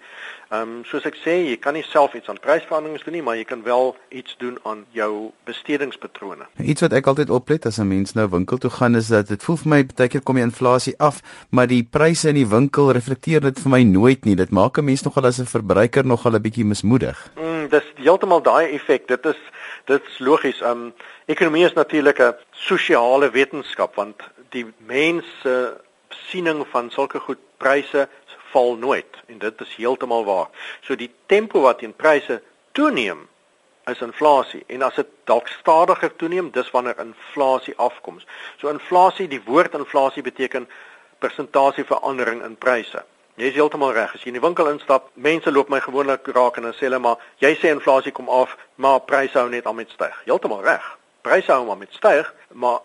Ehm 0.50 0.62
um, 0.62 0.84
soos 0.84 1.04
ek 1.06 1.14
sê, 1.14 1.34
jy 1.46 1.56
kan 1.56 1.74
nie 1.74 1.84
self 1.86 2.14
iets 2.14 2.28
aan 2.28 2.40
prysveranderings 2.42 3.04
doen 3.04 3.14
nie, 3.14 3.22
maar 3.22 3.36
jy 3.36 3.44
kan 3.44 3.62
wel 3.62 3.96
iets 4.08 4.36
doen 4.38 4.58
aan 4.62 4.84
jou 4.90 5.30
bestedingspatrone. 5.44 6.46
Iets 6.58 6.80
wat 6.80 6.92
ek 6.92 7.06
altyd 7.06 7.30
oplet 7.30 7.66
as 7.66 7.78
'n 7.78 7.88
mens 7.88 8.14
nou 8.14 8.28
winkel 8.28 8.58
toe 8.58 8.70
gaan 8.70 8.96
is 8.96 9.08
dat 9.08 9.28
dit 9.28 9.42
voel 9.42 9.56
vir 9.56 9.68
my 9.68 9.86
baie 9.86 10.08
keer 10.08 10.22
kom 10.22 10.34
die 10.34 10.42
inflasie 10.42 10.94
af, 10.98 11.22
maar 11.50 11.66
die 11.66 11.82
pryse 11.82 12.28
in 12.28 12.34
die 12.34 12.48
winkel 12.48 12.92
reflekteer 12.92 13.40
dit 13.40 13.60
vir 13.60 13.70
my 13.70 13.82
nooit 13.82 14.24
nie. 14.24 14.34
Dit 14.34 14.50
maak 14.50 14.78
'n 14.78 14.84
mens 14.84 15.02
nogal 15.02 15.26
as 15.26 15.38
'n 15.38 15.46
verbruiker 15.46 16.04
nogal 16.06 16.34
'n 16.34 16.42
bietjie 16.42 16.64
mismoedig. 16.64 17.30
Mm, 17.36 17.68
dis 17.68 17.84
heeltemal 17.94 18.42
daai 18.42 18.74
effek. 18.74 19.06
Dit 19.08 19.26
is 19.26 19.36
dit's 19.84 20.18
logies. 20.18 20.60
Ehm 20.60 20.70
um, 20.70 20.94
ekonomie 21.26 21.64
is 21.64 21.72
natuurlik 21.72 22.18
'n 22.20 22.34
sosiale 22.50 23.30
wetenskap 23.30 23.94
want 23.94 24.22
die 24.50 24.66
mense 24.76 25.80
siening 26.08 26.66
van 26.70 26.90
sulke 26.90 27.18
goed 27.18 27.38
pryse 27.56 28.08
val 28.50 28.76
nooit 28.76 29.22
en 29.26 29.38
dit 29.38 29.60
is 29.60 29.74
heeltemal 29.76 30.24
waar. 30.24 30.48
So 30.80 30.96
die 30.96 31.10
tempo 31.26 31.60
wat 31.60 31.82
in 31.82 31.94
pryse 31.94 32.42
toeneem 32.72 33.28
is 33.90 34.02
inflasie 34.04 34.62
en 34.66 34.82
as 34.82 34.94
dit 34.94 35.06
dalk 35.24 35.48
stadiger 35.48 36.16
toeneem, 36.16 36.50
dis 36.54 36.70
wanneer 36.70 36.98
inflasie 37.02 37.74
afkom. 37.76 38.20
So 38.58 38.68
inflasie, 38.68 39.28
die 39.28 39.42
woord 39.46 39.74
inflasie 39.78 40.22
beteken 40.22 40.68
persentasieverandering 41.18 42.42
in 42.44 42.56
pryse. 42.56 43.04
Jy 43.36 43.46
is 43.46 43.54
heeltemal 43.54 43.92
reg. 43.92 44.14
As 44.14 44.22
jy 44.22 44.32
in 44.32 44.38
die 44.38 44.42
winkel 44.42 44.68
instap, 44.68 45.10
mense 45.14 45.50
loop 45.50 45.68
my 45.68 45.80
gewoonlik 45.80 46.26
raak 46.34 46.56
en 46.56 46.62
dan 46.68 46.74
sê 46.74 46.88
hulle 46.88 46.98
maar 46.98 47.16
jy 47.38 47.54
sê 47.56 47.70
inflasie 47.70 48.12
kom 48.12 48.28
af, 48.28 48.56
maar 48.76 49.00
pryse 49.00 49.38
hou 49.38 49.48
net 49.48 49.66
aan 49.66 49.78
met 49.78 49.90
styg. 49.90 50.16
Heeltemal 50.24 50.62
reg. 50.62 50.86
Pryse 51.22 51.52
hou 51.52 51.64
maar 51.66 51.78
met 51.78 51.92
styg, 51.92 52.34
maar 52.52 52.80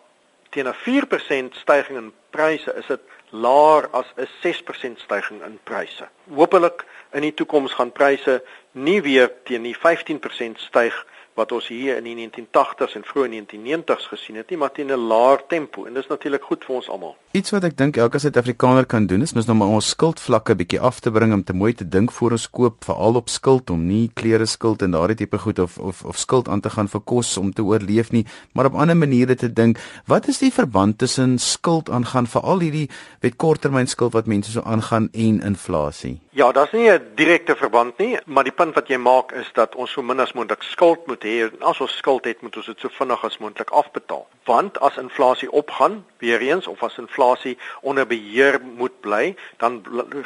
teen 0.49 0.67
'n 0.67 0.73
4% 0.73 1.55
stygings 1.55 2.01
in 2.01 2.13
pryse 2.29 2.73
is 2.75 2.87
dit 2.87 3.01
laer 3.29 3.87
as 3.91 4.05
'n 4.17 4.27
6% 4.41 4.99
stygings 4.99 5.45
in 5.45 5.59
pryse. 5.63 6.07
Hoopelik 6.29 6.85
in 7.11 7.21
die 7.21 7.33
toekoms 7.33 7.73
gaan 7.73 7.91
pryse 7.91 8.43
nie 8.71 9.01
weer 9.01 9.31
teen 9.43 9.63
die 9.63 9.77
15% 9.77 10.59
styg 10.59 11.05
wat 11.35 11.51
ons 11.51 11.67
hier 11.67 11.97
in 11.99 12.05
die 12.07 12.15
1980s 12.15 12.95
en 12.95 13.03
vroeë 13.03 13.27
1990s 13.33 14.07
gesien 14.13 14.39
het 14.39 14.49
nie, 14.49 14.57
maar 14.57 14.71
teen 14.71 14.91
'n 14.91 15.07
laer 15.11 15.41
tempo 15.47 15.85
en 15.85 15.93
dis 15.93 16.07
natuurlik 16.07 16.43
goed 16.43 16.63
vir 16.63 16.75
ons 16.75 16.89
almal. 16.89 17.15
Iets 17.31 17.51
wat 17.51 17.63
ek 17.63 17.77
dink 17.77 17.97
elke 17.97 18.19
Suid-Afrikaner 18.19 18.85
kan 18.85 19.07
doen 19.07 19.21
is 19.21 19.33
mis 19.33 19.45
nou 19.45 19.57
maar 19.57 19.67
ons 19.67 19.89
skuldvlakke 19.89 20.55
bietjie 20.55 20.79
af 20.79 20.99
te 20.99 21.11
bring 21.11 21.33
om 21.33 21.43
te 21.43 21.53
mooi 21.53 21.73
te 21.73 21.87
dink 21.87 22.11
voor 22.11 22.31
ons 22.31 22.49
koop, 22.49 22.83
veral 22.83 23.15
op 23.15 23.29
skuld 23.29 23.69
om 23.69 23.87
nie 23.87 24.11
klere 24.13 24.45
skuld 24.45 24.81
en 24.81 24.91
daardie 24.91 25.15
tipe 25.15 25.37
goed 25.37 25.59
of 25.59 25.77
of 25.77 26.03
of 26.05 26.17
skuld 26.17 26.47
aan 26.47 26.61
te 26.61 26.69
gaan 26.69 26.87
vir 26.87 27.01
kos 27.01 27.37
om 27.37 27.53
te 27.53 27.61
oorleef 27.61 28.11
nie, 28.11 28.25
maar 28.53 28.65
op 28.65 28.75
ander 28.75 28.97
maniere 28.97 29.35
te 29.35 29.53
dink. 29.53 29.77
Wat 30.05 30.27
is 30.27 30.39
die 30.39 30.51
verband 30.51 30.97
tussen 30.97 31.37
skuld 31.37 31.89
aangaan 31.89 32.27
vir 32.27 32.41
al 32.41 32.59
hierdie 32.59 32.89
wet 33.21 33.35
korttermynskuld 33.35 34.13
wat 34.13 34.25
mense 34.25 34.51
so 34.51 34.61
aangaan 34.61 35.09
en 35.11 35.41
inflasie? 35.41 36.19
Ja, 36.31 36.51
daar's 36.51 36.71
nie 36.71 36.89
'n 36.89 37.01
direkte 37.15 37.55
verband 37.55 37.97
nie, 37.97 38.17
maar 38.25 38.43
die 38.43 38.51
punt 38.51 38.75
wat 38.75 38.87
jy 38.87 38.97
maak 38.97 39.31
is 39.31 39.51
dat 39.53 39.75
ons 39.75 39.91
so 39.91 40.01
min 40.01 40.19
as 40.19 40.33
moontlik 40.33 40.63
skuld 40.63 41.07
moet 41.07 41.24
hê. 41.25 41.49
As 41.59 41.81
ons 41.81 41.97
skuld 41.97 42.25
het, 42.25 42.41
moet 42.41 42.55
ons 42.57 42.65
dit 42.65 42.79
so 42.79 42.89
vinnig 42.93 43.23
as 43.25 43.37
moontlik 43.41 43.69
afbetaal. 43.69 44.25
Want 44.45 44.79
as 44.79 44.97
inflasie 45.01 45.51
opgaan, 45.51 46.05
weer 46.23 46.41
eens 46.41 46.67
of 46.67 46.83
as 46.83 46.97
inflasie 47.01 47.57
onder 47.81 48.07
beheer 48.07 48.59
moet 48.61 48.99
bly, 49.01 49.35
dan 49.57 49.81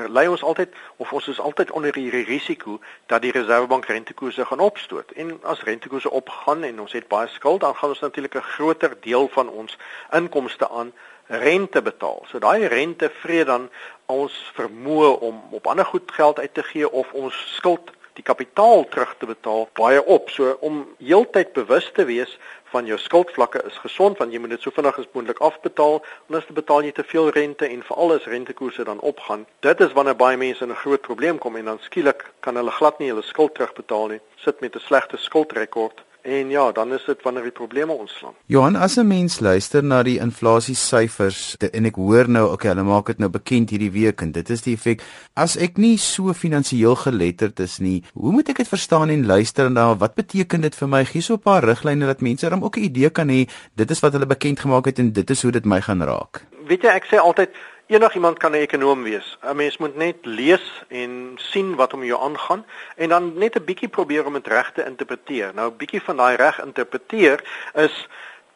lê 0.07 0.27
ons 0.29 0.43
altyd 0.43 0.75
of 0.97 1.13
ons 1.13 1.27
is 1.27 1.39
altyd 1.39 1.71
onder 1.71 1.95
die 1.95 2.09
risiko 2.09 2.79
dat 3.05 3.21
die 3.21 3.31
Reserwebank 3.31 3.85
rentekoerse 3.85 4.45
gaan 4.45 4.59
opstoot. 4.59 5.11
En 5.11 5.39
as 5.43 5.63
rentekoerse 5.63 6.11
opgaan 6.11 6.63
en 6.63 6.79
ons 6.79 6.93
het 6.93 7.07
baie 7.07 7.27
skuld, 7.27 7.61
dan 7.61 7.75
gaan 7.75 7.95
ons 7.95 7.99
natuurlik 7.99 8.35
'n 8.35 8.51
groter 8.55 8.97
deel 9.01 9.27
van 9.27 9.49
ons 9.49 9.77
inkomste 10.11 10.69
aan 10.69 10.93
rente 11.29 11.81
betaal. 11.81 12.25
So 12.27 12.39
daai 12.39 12.67
rente 12.67 13.11
vrede 13.21 13.45
dan 13.45 13.69
ons 14.05 14.33
vermoë 14.57 15.19
om 15.19 15.41
op 15.51 15.67
ander 15.67 15.85
goed 15.85 16.11
geld 16.11 16.39
uit 16.39 16.53
te 16.53 16.63
gee 16.63 16.89
of 16.89 17.11
ons 17.13 17.35
skuld 17.55 17.91
die 18.19 18.27
kapitaal 18.27 18.83
terug 18.91 19.15
te 19.17 19.27
betaal 19.29 19.67
baie 19.79 20.01
op. 20.05 20.29
So 20.29 20.57
om 20.65 20.81
heeltyd 20.99 21.53
bewus 21.55 21.87
te 21.95 22.05
wees 22.09 22.35
van 22.73 22.85
jou 22.85 22.97
skuldvlakke 23.01 23.61
is 23.65 23.77
gesond 23.83 24.19
want 24.19 24.33
jy 24.35 24.41
moet 24.43 24.53
dit 24.53 24.65
so 24.65 24.75
vinnig 24.75 24.99
as 24.99 25.07
moontlik 25.15 25.39
afbetaal 25.45 26.01
anders 26.27 26.49
betaal 26.59 26.85
jy 26.85 26.91
te 26.97 27.07
veel 27.11 27.31
rente 27.37 27.69
en 27.69 27.85
veral 27.87 28.13
as 28.17 28.27
rentekoerse 28.29 28.85
dan 28.89 28.99
opgaan. 29.11 29.47
Dit 29.65 29.81
is 29.81 29.95
wanneer 29.97 30.19
baie 30.19 30.37
mense 30.37 30.63
in 30.63 30.75
'n 30.75 30.83
groot 30.83 31.01
probleem 31.01 31.39
kom 31.39 31.55
en 31.55 31.71
dan 31.71 31.79
skielik 31.87 32.27
kan 32.39 32.55
hulle 32.55 32.71
glad 32.71 32.99
nie 32.99 33.09
hulle 33.09 33.23
skuld 33.23 33.55
terugbetaal 33.55 34.07
nie. 34.07 34.21
Sit 34.35 34.61
met 34.61 34.75
'n 34.75 34.85
slegte 34.89 35.17
skuldrekord 35.17 36.03
En 36.21 36.49
ja, 36.49 36.71
dan 36.71 36.93
is 36.93 37.05
dit 37.05 37.21
wanneer 37.21 37.43
die 37.43 37.51
probleme 37.51 37.91
ontstaan. 37.91 38.33
Johan, 38.45 38.75
as 38.75 38.97
'n 38.97 39.07
mens 39.07 39.39
luister 39.39 39.83
na 39.83 40.03
die 40.03 40.19
inflasie 40.19 40.75
syfers 40.75 41.55
en 41.71 41.85
ek 41.85 41.95
hoor 41.95 42.29
nou, 42.29 42.51
okay, 42.51 42.69
hulle 42.69 42.83
maak 42.83 43.05
dit 43.05 43.17
nou 43.17 43.29
bekend 43.29 43.69
hierdie 43.69 43.91
week 43.91 44.21
en 44.21 44.31
dit 44.31 44.49
is 44.49 44.61
die 44.61 44.73
effek. 44.73 45.01
As 45.33 45.55
ek 45.57 45.77
nie 45.77 45.97
so 45.97 46.33
finansiëel 46.33 46.95
geletterd 46.95 47.59
is 47.59 47.79
nie, 47.79 48.03
hoe 48.13 48.31
moet 48.31 48.49
ek 48.49 48.57
dit 48.57 48.67
verstaan 48.67 49.09
en 49.09 49.25
luister 49.25 49.71
na 49.71 49.95
wat 49.95 50.15
beteken 50.15 50.61
dit 50.61 50.75
vir 50.75 50.87
my? 50.87 51.05
Gee 51.05 51.21
so 51.21 51.33
'n 51.33 51.39
paar 51.39 51.63
riglyne 51.63 52.05
dat 52.05 52.21
mense 52.21 52.49
dan 52.49 52.63
ook 52.63 52.77
'n 52.77 52.83
idee 52.83 53.09
kan 53.09 53.29
hê 53.29 53.47
dit 53.75 53.91
is 53.91 53.99
wat 53.99 54.13
hulle 54.13 54.25
bekend 54.25 54.59
gemaak 54.59 54.85
het 54.85 54.99
en 54.99 55.11
dit 55.11 55.29
is 55.29 55.41
hoe 55.41 55.51
dit 55.51 55.65
my 55.65 55.81
gaan 55.81 56.01
raak. 56.01 56.45
Weet 56.67 56.81
jy, 56.81 56.89
ek 56.89 57.05
sê 57.05 57.17
altyd 57.17 57.49
Enigiemand 57.89 58.37
kan 58.37 58.51
'n 58.51 58.61
ekonom 58.61 59.03
wees. 59.03 59.37
'n 59.41 59.55
Mens 59.55 59.77
moet 59.77 59.95
net 59.95 60.15
lees 60.21 60.83
en 60.87 61.33
sien 61.35 61.75
wat 61.75 61.93
om 61.93 62.03
jou 62.03 62.21
aangaan 62.21 62.65
en 62.95 63.09
dan 63.09 63.37
net 63.37 63.55
'n 63.55 63.63
bietjie 63.63 63.87
probeer 63.87 64.25
om 64.25 64.33
dit 64.33 64.47
reg 64.47 64.71
te 64.71 64.85
interpreteer. 64.85 65.53
Nou 65.53 65.71
'n 65.71 65.77
bietjie 65.77 66.01
van 66.01 66.17
daai 66.17 66.35
reg 66.35 66.61
interpreteer 66.61 67.43
is 67.73 68.07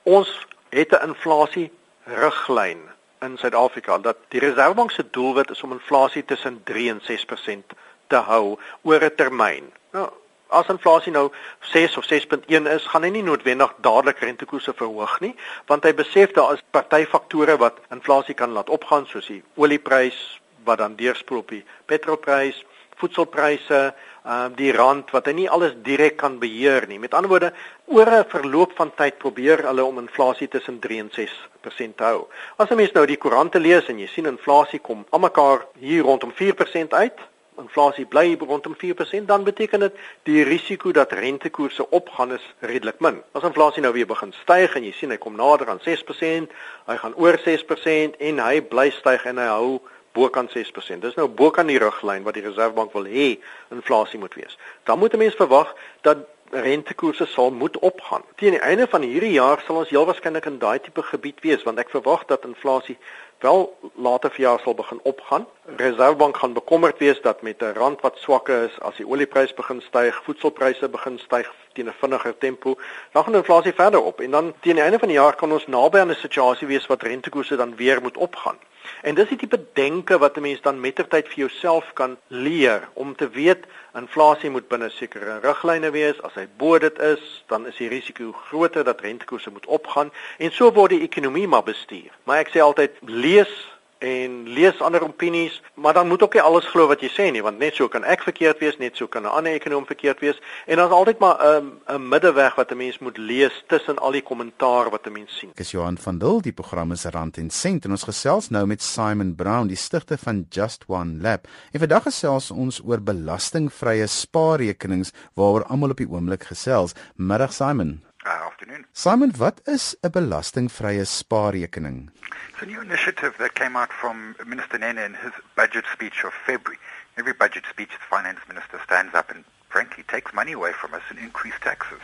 ons 0.03 0.47
het 0.69 0.91
'n 0.91 1.07
inflasie 1.07 1.71
riglyn 2.03 2.81
in 3.19 3.37
Suid-Afrika 3.37 3.97
dat 3.97 4.17
die 4.27 4.39
Reserwebank 4.39 4.91
se 4.91 5.09
doelwit 5.09 5.49
is 5.49 5.63
om 5.63 5.71
inflasie 5.71 6.25
tussen 6.25 6.61
3 6.63 6.89
en 6.89 7.01
6% 7.01 7.73
te 8.07 8.15
hou 8.15 8.59
oor 8.81 9.03
'n 9.03 9.15
termyn. 9.15 9.71
Nou 9.91 10.09
as 10.53 10.69
inflasie 10.71 11.11
nou 11.11 11.29
6 11.71 11.97
of 11.97 12.05
6.1 12.05 12.69
is, 12.75 12.85
gaan 12.91 13.03
hy 13.03 13.09
nie 13.15 13.25
noodwendig 13.25 13.73
dadelik 13.85 14.21
rentekoerse 14.23 14.73
verhoog 14.77 15.19
nie, 15.25 15.33
want 15.71 15.83
hy 15.87 15.93
besef 15.97 16.35
daar 16.37 16.53
is 16.53 16.63
party 16.71 17.03
faktore 17.09 17.57
wat 17.57 17.81
inflasie 17.91 18.37
kan 18.37 18.53
laat 18.53 18.69
opgaan 18.69 19.07
soos 19.09 19.27
die 19.31 19.41
olieprys 19.55 20.19
wat 20.63 20.79
dan 20.79 20.95
deurspoel 20.95 21.43
op 21.43 21.51
die 21.51 21.63
petrolprys, 21.91 22.63
voedselpryse, 23.01 23.79
ehm 24.23 24.51
uh, 24.53 24.55
die 24.55 24.71
rand 24.71 25.09
wat 25.11 25.25
hy 25.27 25.33
nie 25.35 25.49
alles 25.51 25.73
direk 25.83 26.15
kan 26.21 26.37
beheer 26.39 26.85
nie. 26.87 26.99
Met 26.99 27.13
ander 27.17 27.29
woorde, 27.29 27.49
oor 27.91 28.07
'n 28.07 28.29
verloop 28.31 28.71
van 28.77 28.91
tyd 28.95 29.17
probeer 29.17 29.65
hulle 29.67 29.83
om 29.83 29.99
inflasie 29.99 30.47
tussen 30.47 30.79
3 30.79 30.99
en 30.99 31.09
6% 31.11 31.97
te 31.97 32.03
hou. 32.03 32.27
As 32.57 32.69
'n 32.69 32.75
mens 32.75 32.93
nou 32.93 33.05
die 33.05 33.17
koerante 33.17 33.59
lees 33.59 33.89
en 33.89 33.99
jy 33.99 34.07
sien 34.07 34.25
inflasie 34.25 34.79
kom 34.79 35.05
almekaar 35.09 35.65
hier 35.79 36.03
rondom 36.03 36.31
4% 36.31 36.93
uit, 36.93 37.19
inflasie 37.57 38.05
bly 38.05 38.37
rondom 38.39 38.75
4%, 38.75 39.25
dan 39.25 39.43
beteken 39.43 39.79
dit 39.79 39.95
die 40.23 40.43
risiko 40.43 40.91
dat 40.91 41.11
rentekoerse 41.11 41.89
opgaan 41.89 42.33
is 42.33 42.45
redelik 42.59 42.99
min. 42.99 43.21
As 43.31 43.43
inflasie 43.43 43.81
nou 43.81 43.93
weer 43.93 44.07
begin 44.07 44.33
styg 44.41 44.75
en 44.75 44.83
jy 44.83 44.91
sien 44.91 45.13
hy 45.13 45.17
kom 45.17 45.35
nader 45.35 45.69
aan 45.69 45.81
6%, 45.83 46.53
hy 46.85 46.97
gaan 46.97 47.15
oor 47.15 47.39
6% 47.39 48.19
en 48.19 48.39
hy 48.39 48.61
bly 48.61 48.89
styg 48.99 49.25
en 49.25 49.37
hy 49.37 49.49
hou 49.51 49.81
bokant 50.13 50.51
6%. 50.53 51.01
Dis 51.01 51.17
nou 51.17 51.27
bokant 51.27 51.69
die 51.69 51.79
riglyn 51.81 52.25
wat 52.25 52.37
die 52.37 52.45
Reserwebank 52.45 52.93
wil 52.93 53.09
hê 53.09 53.33
inflasie 53.73 54.19
moet 54.21 54.35
wees. 54.37 54.57
Dan 54.85 54.99
moet 54.99 55.13
'n 55.13 55.17
mens 55.17 55.35
verwag 55.35 55.75
dat 56.01 56.17
rentekoerse 56.53 57.25
sal 57.25 57.51
moet 57.51 57.79
opgaan. 57.79 58.21
Teen 58.35 58.51
die 58.51 58.59
einde 58.59 58.87
van 58.87 59.01
hierdie 59.01 59.31
jaar 59.31 59.63
sal 59.65 59.75
ons 59.75 59.89
heel 59.89 60.05
waarskynlik 60.05 60.45
in 60.45 60.59
daai 60.59 60.79
tipe 60.79 61.03
gebied 61.03 61.39
wees 61.41 61.63
want 61.63 61.79
ek 61.81 61.89
verwag 61.89 62.25
dat 62.25 62.45
inflasie 62.45 62.97
wel 63.43 63.77
later 63.95 64.31
verjaar 64.31 64.59
sal 64.59 64.73
begin 64.73 64.99
opgaan. 65.03 65.47
Reservebank 65.75 66.37
gaan 66.37 66.53
bekommerd 66.53 66.97
wees 66.97 67.21
dat 67.21 67.41
met 67.41 67.61
'n 67.61 67.73
rand 67.73 68.01
wat 68.01 68.17
swak 68.17 68.49
is, 68.49 68.79
as 68.79 68.95
die 68.95 69.07
olieprys 69.07 69.53
begin 69.53 69.81
styg, 69.81 70.23
voedselpryse 70.23 70.89
begin 70.89 71.19
styg 71.19 71.51
teen 71.73 71.87
'n 71.87 71.99
vinniger 71.99 72.37
tempo, 72.37 72.75
dan 73.11 73.23
gaan 73.23 73.35
inflasie 73.35 73.73
verder 73.73 74.01
op 74.03 74.21
en 74.21 74.31
dan 74.31 74.53
teen 74.59 74.75
die 74.75 74.83
einde 74.83 74.99
van 74.99 75.07
die 75.07 75.17
jaar 75.17 75.35
kan 75.35 75.51
ons 75.51 75.67
naby 75.67 75.97
aan 75.97 76.09
'n 76.09 76.15
situasie 76.15 76.67
wees 76.67 76.87
wat 76.87 77.01
rentekoerse 77.01 77.55
dan 77.55 77.75
weer 77.75 78.01
moet 78.01 78.17
opgaan. 78.17 78.57
En 79.01 79.15
dis 79.15 79.29
die 79.29 79.37
tipe 79.37 79.59
denke 79.73 80.17
wat 80.17 80.37
'n 80.37 80.41
mens 80.41 80.61
dan 80.61 80.79
mettertyd 80.79 81.27
vir 81.27 81.37
jouself 81.45 81.93
kan 81.93 82.17
leer 82.27 82.87
om 82.93 83.15
te 83.15 83.29
weet 83.29 83.65
inflasie 83.93 84.49
moet 84.49 84.67
binne 84.67 84.89
sekere 84.89 85.39
riglyne 85.39 85.91
wees. 85.91 86.21
As 86.21 86.33
hy 86.33 86.47
bo 86.57 86.79
dit 86.79 86.99
is, 86.99 87.43
dan 87.47 87.67
is 87.67 87.77
die 87.77 87.89
risiko 87.89 88.31
groter 88.31 88.83
dat 88.83 89.01
rentekoerse 89.01 89.49
moet 89.49 89.65
opgaan 89.65 90.11
en 90.37 90.51
so 90.51 90.71
word 90.71 90.89
die 90.89 91.01
ekonomie 91.01 91.47
maar 91.47 91.63
bestuur. 91.63 92.11
Maar 92.23 92.37
ek 92.37 92.49
sê 92.49 92.59
altyd 92.59 92.91
lees 93.01 93.53
en 94.03 94.43
lees 94.51 94.81
ander 94.83 95.03
opinies, 95.03 95.61
maar 95.79 95.93
dan 95.93 96.07
moet 96.07 96.23
ook 96.23 96.33
nie 96.33 96.43
alles 96.43 96.67
glo 96.71 96.87
wat 96.91 97.01
jy 97.03 97.09
sê 97.13 97.29
nie, 97.31 97.43
want 97.43 97.59
net 97.61 97.77
so 97.79 97.87
kan 97.87 98.03
ek 98.03 98.25
verkeerd 98.27 98.59
wees, 98.59 98.77
net 98.81 98.97
so 98.99 99.07
kan 99.07 99.23
'n 99.23 99.31
ander 99.31 99.55
ekonom 99.55 99.85
verkeerd 99.85 100.19
wees 100.19 100.39
en 100.67 100.77
dan 100.77 100.87
is 100.87 100.97
altyd 100.99 101.19
maar 101.19 101.37
'n 101.39 101.55
um, 101.55 101.95
'n 101.95 102.09
middeweg 102.09 102.55
wat 102.55 102.71
'n 102.71 102.77
mens 102.77 102.99
moet 102.99 103.17
lees 103.17 103.63
tussen 103.67 103.97
al 103.99 104.11
die 104.11 104.21
kommentaar 104.21 104.89
wat 104.89 105.07
'n 105.07 105.11
mens 105.11 105.37
sien. 105.39 105.49
Ek 105.49 105.59
is 105.59 105.71
Johan 105.71 105.97
van 105.97 106.17
Dil, 106.17 106.41
die 106.41 106.51
program 106.51 106.91
is 106.91 107.05
Rand 107.05 107.37
en 107.37 107.49
Sent 107.49 107.85
en 107.85 107.91
ons 107.91 108.03
gesels 108.03 108.49
nou 108.49 108.65
met 108.65 108.81
Simon 108.81 109.35
Brown, 109.35 109.67
die 109.67 109.77
stigter 109.77 110.17
van 110.17 110.45
Just 110.49 110.83
One 110.87 111.21
Lab. 111.21 111.47
En 111.71 111.79
vandag 111.79 112.03
gesels 112.03 112.51
ons 112.51 112.81
oor 112.85 113.01
belastingvrye 113.01 114.07
spaarrekenings 114.07 115.11
waaroor 115.33 115.63
almal 115.63 115.89
op 115.89 115.97
die 115.97 116.09
oomblik 116.09 116.43
gesels. 116.43 116.93
Middag 117.15 117.53
Simon. 117.53 118.03
Uh, 118.25 118.29
afternoon. 118.29 118.85
Simon, 118.93 119.31
wat 119.37 119.59
is 119.67 119.95
'n 120.01 120.09
belastingvrye 120.11 121.05
spaarrekening? 121.05 122.09
It's 122.49 122.61
a 122.61 122.65
new 122.65 122.81
initiative 122.81 123.33
that 123.37 123.53
came 123.53 123.75
out 123.75 123.91
from 123.91 124.35
Minister 124.45 124.77
Nene 124.77 125.03
in 125.05 125.13
his 125.13 125.33
budget 125.55 125.85
speech 125.91 126.23
of 126.23 126.33
February. 126.45 126.79
Every 127.17 127.33
budget 127.33 127.65
speech, 127.69 127.89
the 127.89 128.15
finance 128.15 128.39
minister 128.47 128.79
stands 128.85 129.13
up 129.13 129.29
and 129.29 129.43
frankly 129.67 130.03
takes 130.07 130.31
money 130.33 130.53
away 130.53 130.71
from 130.71 130.93
us 130.93 131.01
and 131.09 131.19
increase 131.19 131.59
taxes. 131.59 131.99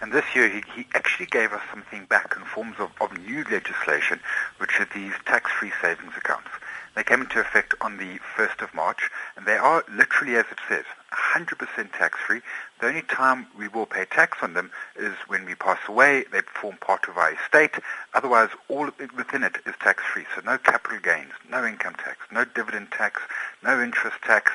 And 0.00 0.10
this 0.10 0.24
year 0.34 0.48
he, 0.48 0.64
he 0.74 0.88
actually 0.94 1.26
gave 1.26 1.52
us 1.52 1.62
something 1.70 2.04
back 2.06 2.34
in 2.36 2.42
forms 2.44 2.76
of, 2.80 2.90
of 3.00 3.16
new 3.18 3.44
legislation, 3.44 4.18
which 4.58 4.80
are 4.80 4.88
these 4.92 5.14
tax-free 5.24 5.72
savings 5.80 6.16
accounts. 6.16 6.50
They 6.96 7.04
came 7.04 7.20
into 7.20 7.38
effect 7.38 7.74
on 7.80 7.98
the 7.98 8.18
1st 8.36 8.62
of 8.62 8.74
March, 8.74 9.08
and 9.36 9.46
they 9.46 9.56
are 9.56 9.84
literally, 9.88 10.34
as 10.34 10.46
it 10.50 10.58
says, 10.68 10.86
100% 11.34 11.92
tax-free. 11.92 12.40
The 12.80 12.86
only 12.88 13.02
time 13.02 13.46
we 13.56 13.68
will 13.68 13.86
pay 13.86 14.04
tax 14.04 14.38
on 14.42 14.54
them 14.54 14.70
is 14.96 15.14
when 15.28 15.44
we 15.44 15.54
pass 15.54 15.78
away. 15.88 16.24
They 16.32 16.40
form 16.60 16.76
part 16.80 17.08
of 17.08 17.16
our 17.16 17.32
estate. 17.32 17.76
Otherwise, 18.14 18.50
all 18.68 18.90
within 19.16 19.44
it 19.44 19.56
is 19.66 19.74
tax-free. 19.80 20.24
So 20.34 20.42
no 20.44 20.58
capital 20.58 20.98
gains, 20.98 21.32
no 21.48 21.64
income 21.64 21.94
tax, 21.94 22.18
no 22.32 22.44
dividend 22.44 22.90
tax, 22.90 23.20
no 23.62 23.80
interest 23.80 24.16
tax, 24.24 24.52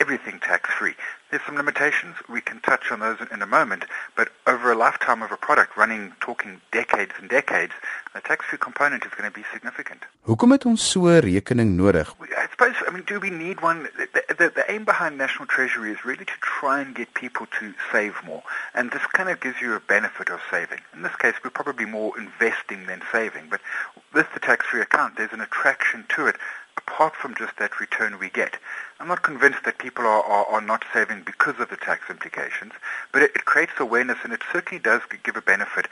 everything 0.00 0.40
tax-free. 0.40 0.94
There's 1.34 1.46
some 1.46 1.56
limitations. 1.56 2.14
We 2.28 2.40
can 2.40 2.60
touch 2.60 2.92
on 2.92 3.00
those 3.00 3.18
in 3.32 3.42
a 3.42 3.46
moment. 3.58 3.86
But 4.14 4.28
over 4.46 4.70
a 4.70 4.76
lifetime 4.76 5.20
of 5.20 5.32
a 5.32 5.36
product, 5.36 5.76
running, 5.76 6.12
talking 6.20 6.60
decades 6.70 7.10
and 7.18 7.28
decades, 7.28 7.72
the 8.14 8.20
tax-free 8.20 8.58
component 8.58 9.04
is 9.04 9.10
going 9.18 9.28
to 9.28 9.34
be 9.34 9.44
significant. 9.52 10.04
Hoekom 10.28 10.50
het 10.54 10.64
ons 10.64 10.90
so 10.90 11.00
'n 11.08 11.22
rekening 11.22 11.74
nodig? 11.74 12.06
I 12.44 12.46
suppose, 12.52 12.76
I 12.86 12.90
mean, 12.94 13.02
do 13.12 13.18
we 13.18 13.30
need 13.30 13.60
one? 13.62 13.88
The, 14.14 14.34
the, 14.40 14.48
the 14.60 14.64
aim 14.70 14.84
behind 14.84 15.18
National 15.18 15.46
Treasury 15.46 15.90
is 15.90 16.04
really 16.04 16.24
to 16.24 16.38
try 16.40 16.80
and 16.80 16.94
get 16.94 17.12
people 17.14 17.46
to 17.58 17.74
save 17.90 18.14
more. 18.24 18.44
And 18.76 18.92
this 18.92 19.06
kind 19.18 19.28
of 19.28 19.40
gives 19.40 19.60
you 19.60 19.74
a 19.74 19.80
benefit 19.80 20.28
of 20.30 20.38
saving. 20.52 20.82
In 20.94 21.02
this 21.02 21.16
case, 21.16 21.34
we're 21.42 21.58
probably 21.62 21.84
more 21.84 22.12
investing 22.16 22.86
than 22.86 23.02
saving. 23.10 23.44
But 23.50 23.60
with 24.12 24.28
the 24.34 24.40
tax-free 24.48 24.82
account, 24.82 25.16
there's 25.16 25.32
an 25.32 25.40
attraction 25.40 26.04
to 26.14 26.28
it 26.30 26.36
apart 26.86 27.14
from 27.16 27.34
just 27.34 27.56
that 27.58 27.80
return 27.80 28.18
we 28.18 28.30
get. 28.30 28.56
I'm 29.00 29.08
not 29.08 29.22
convinced 29.22 29.64
that 29.64 29.78
people 29.78 30.04
are, 30.04 30.22
are, 30.22 30.46
are 30.46 30.60
not 30.60 30.84
saving 30.92 31.22
because 31.24 31.58
of 31.58 31.68
the 31.70 31.76
tax 31.76 32.08
implications, 32.08 32.72
but 33.12 33.22
it, 33.22 33.32
it 33.34 33.44
creates 33.44 33.72
awareness 33.78 34.18
and 34.22 34.32
it 34.32 34.42
certainly 34.52 34.80
does 34.82 35.00
give 35.22 35.36
a 35.36 35.42
benefit. 35.42 35.86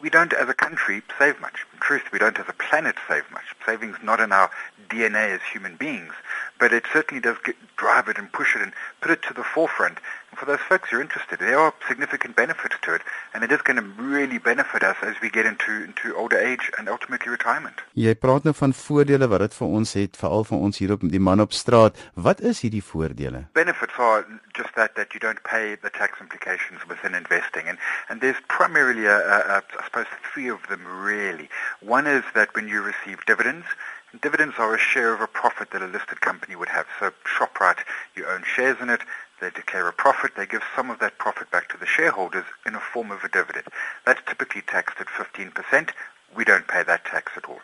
We 0.00 0.10
don't, 0.10 0.32
as 0.32 0.48
a 0.48 0.54
country, 0.54 1.02
save 1.18 1.40
much. 1.40 1.66
In 1.72 1.80
truth, 1.80 2.02
we 2.12 2.18
don't, 2.18 2.38
as 2.38 2.46
a 2.48 2.52
planet, 2.54 2.96
save 3.08 3.24
much. 3.30 3.44
Saving's 3.64 3.98
not 4.02 4.20
in 4.20 4.32
our 4.32 4.50
DNA 4.88 5.34
as 5.34 5.40
human 5.52 5.76
beings, 5.76 6.12
but 6.58 6.72
it 6.72 6.84
certainly 6.92 7.20
does 7.20 7.36
get, 7.44 7.56
drive 7.76 8.08
it 8.08 8.18
and 8.18 8.32
push 8.32 8.56
it 8.56 8.62
and 8.62 8.72
put 9.00 9.10
it 9.10 9.22
to 9.22 9.34
the 9.34 9.44
forefront. 9.44 9.98
And 10.30 10.38
for 10.38 10.46
those 10.46 10.60
folks 10.68 10.90
who 10.90 10.98
are 10.98 11.00
interested, 11.00 11.38
there 11.38 11.58
are 11.58 11.72
significant 11.88 12.36
benefits 12.36 12.76
to 12.82 12.94
it, 12.94 13.02
and 13.34 13.44
it 13.44 13.52
is 13.52 13.62
going 13.62 13.76
to 13.76 13.82
really 14.02 14.38
benefit 14.38 14.82
us 14.82 14.96
as 15.02 15.14
we 15.20 15.30
get 15.30 15.46
into, 15.46 15.84
into 15.84 16.14
older 16.16 16.38
age 16.38 16.70
and 16.78 16.88
ultimately 16.88 17.30
retirement. 17.30 17.82
Jy 17.94 18.14
praat 18.20 18.44
nou 18.48 18.54
van 18.56 18.74
voordele 18.76 19.28
wat 19.32 19.44
dit 19.46 19.56
vir 19.58 19.76
ons 19.80 19.94
het, 20.00 20.18
veral 20.20 20.46
vir 20.48 20.64
ons 20.68 20.80
hier 20.82 20.92
op 20.96 21.04
die 21.16 21.22
man 21.22 21.44
op 21.44 21.56
straat. 21.56 21.98
Wat 22.14 22.40
is 22.40 22.62
hierdie 22.64 22.84
voordele? 22.84 23.46
Benefits 23.56 23.98
are 23.98 24.24
just 24.56 24.74
that 24.76 24.96
that 24.96 25.14
you 25.14 25.20
don't 25.20 25.42
pay 25.44 25.76
the 25.82 25.90
tax 25.90 26.20
implications 26.20 26.84
within 26.88 27.14
investing 27.14 27.68
and 27.68 27.78
and 28.08 28.20
there's 28.20 28.40
primarily 28.48 29.06
a, 29.06 29.18
a, 29.18 29.38
a 29.56 29.62
I 29.80 29.84
suppose 29.84 30.10
three 30.32 30.48
of 30.48 30.66
them 30.68 30.84
really. 30.86 31.48
One 31.80 32.06
is 32.06 32.24
that 32.34 32.54
when 32.54 32.68
you 32.68 32.82
receive 32.82 33.24
dividends 33.26 33.66
Dividends 34.22 34.54
are 34.58 34.74
a 34.74 34.78
share 34.78 35.12
of 35.12 35.20
a 35.20 35.26
profit 35.26 35.70
that 35.72 35.82
a 35.82 35.86
listed 35.86 36.20
company 36.20 36.56
would 36.56 36.68
have. 36.68 36.86
So 36.98 37.12
ShopRite, 37.24 37.80
you 38.14 38.24
own 38.26 38.44
shares 38.44 38.78
in 38.80 38.88
it, 38.88 39.00
they 39.40 39.50
declare 39.50 39.88
a 39.88 39.92
profit, 39.92 40.32
they 40.36 40.46
give 40.46 40.62
some 40.74 40.90
of 40.90 40.98
that 41.00 41.18
profit 41.18 41.50
back 41.50 41.68
to 41.68 41.76
the 41.76 41.86
shareholders 41.86 42.44
in 42.64 42.74
a 42.74 42.80
form 42.80 43.10
of 43.10 43.24
a 43.24 43.28
dividend. 43.28 43.66
That's 44.04 44.20
typically 44.26 44.62
taxed 44.62 44.96
at 45.00 45.08
15% 45.08 45.90
we 46.36 46.44
don't 46.44 46.68
pay 46.68 46.82
that 46.82 47.04
tax 47.04 47.32
at 47.36 47.46
all. 47.46 47.60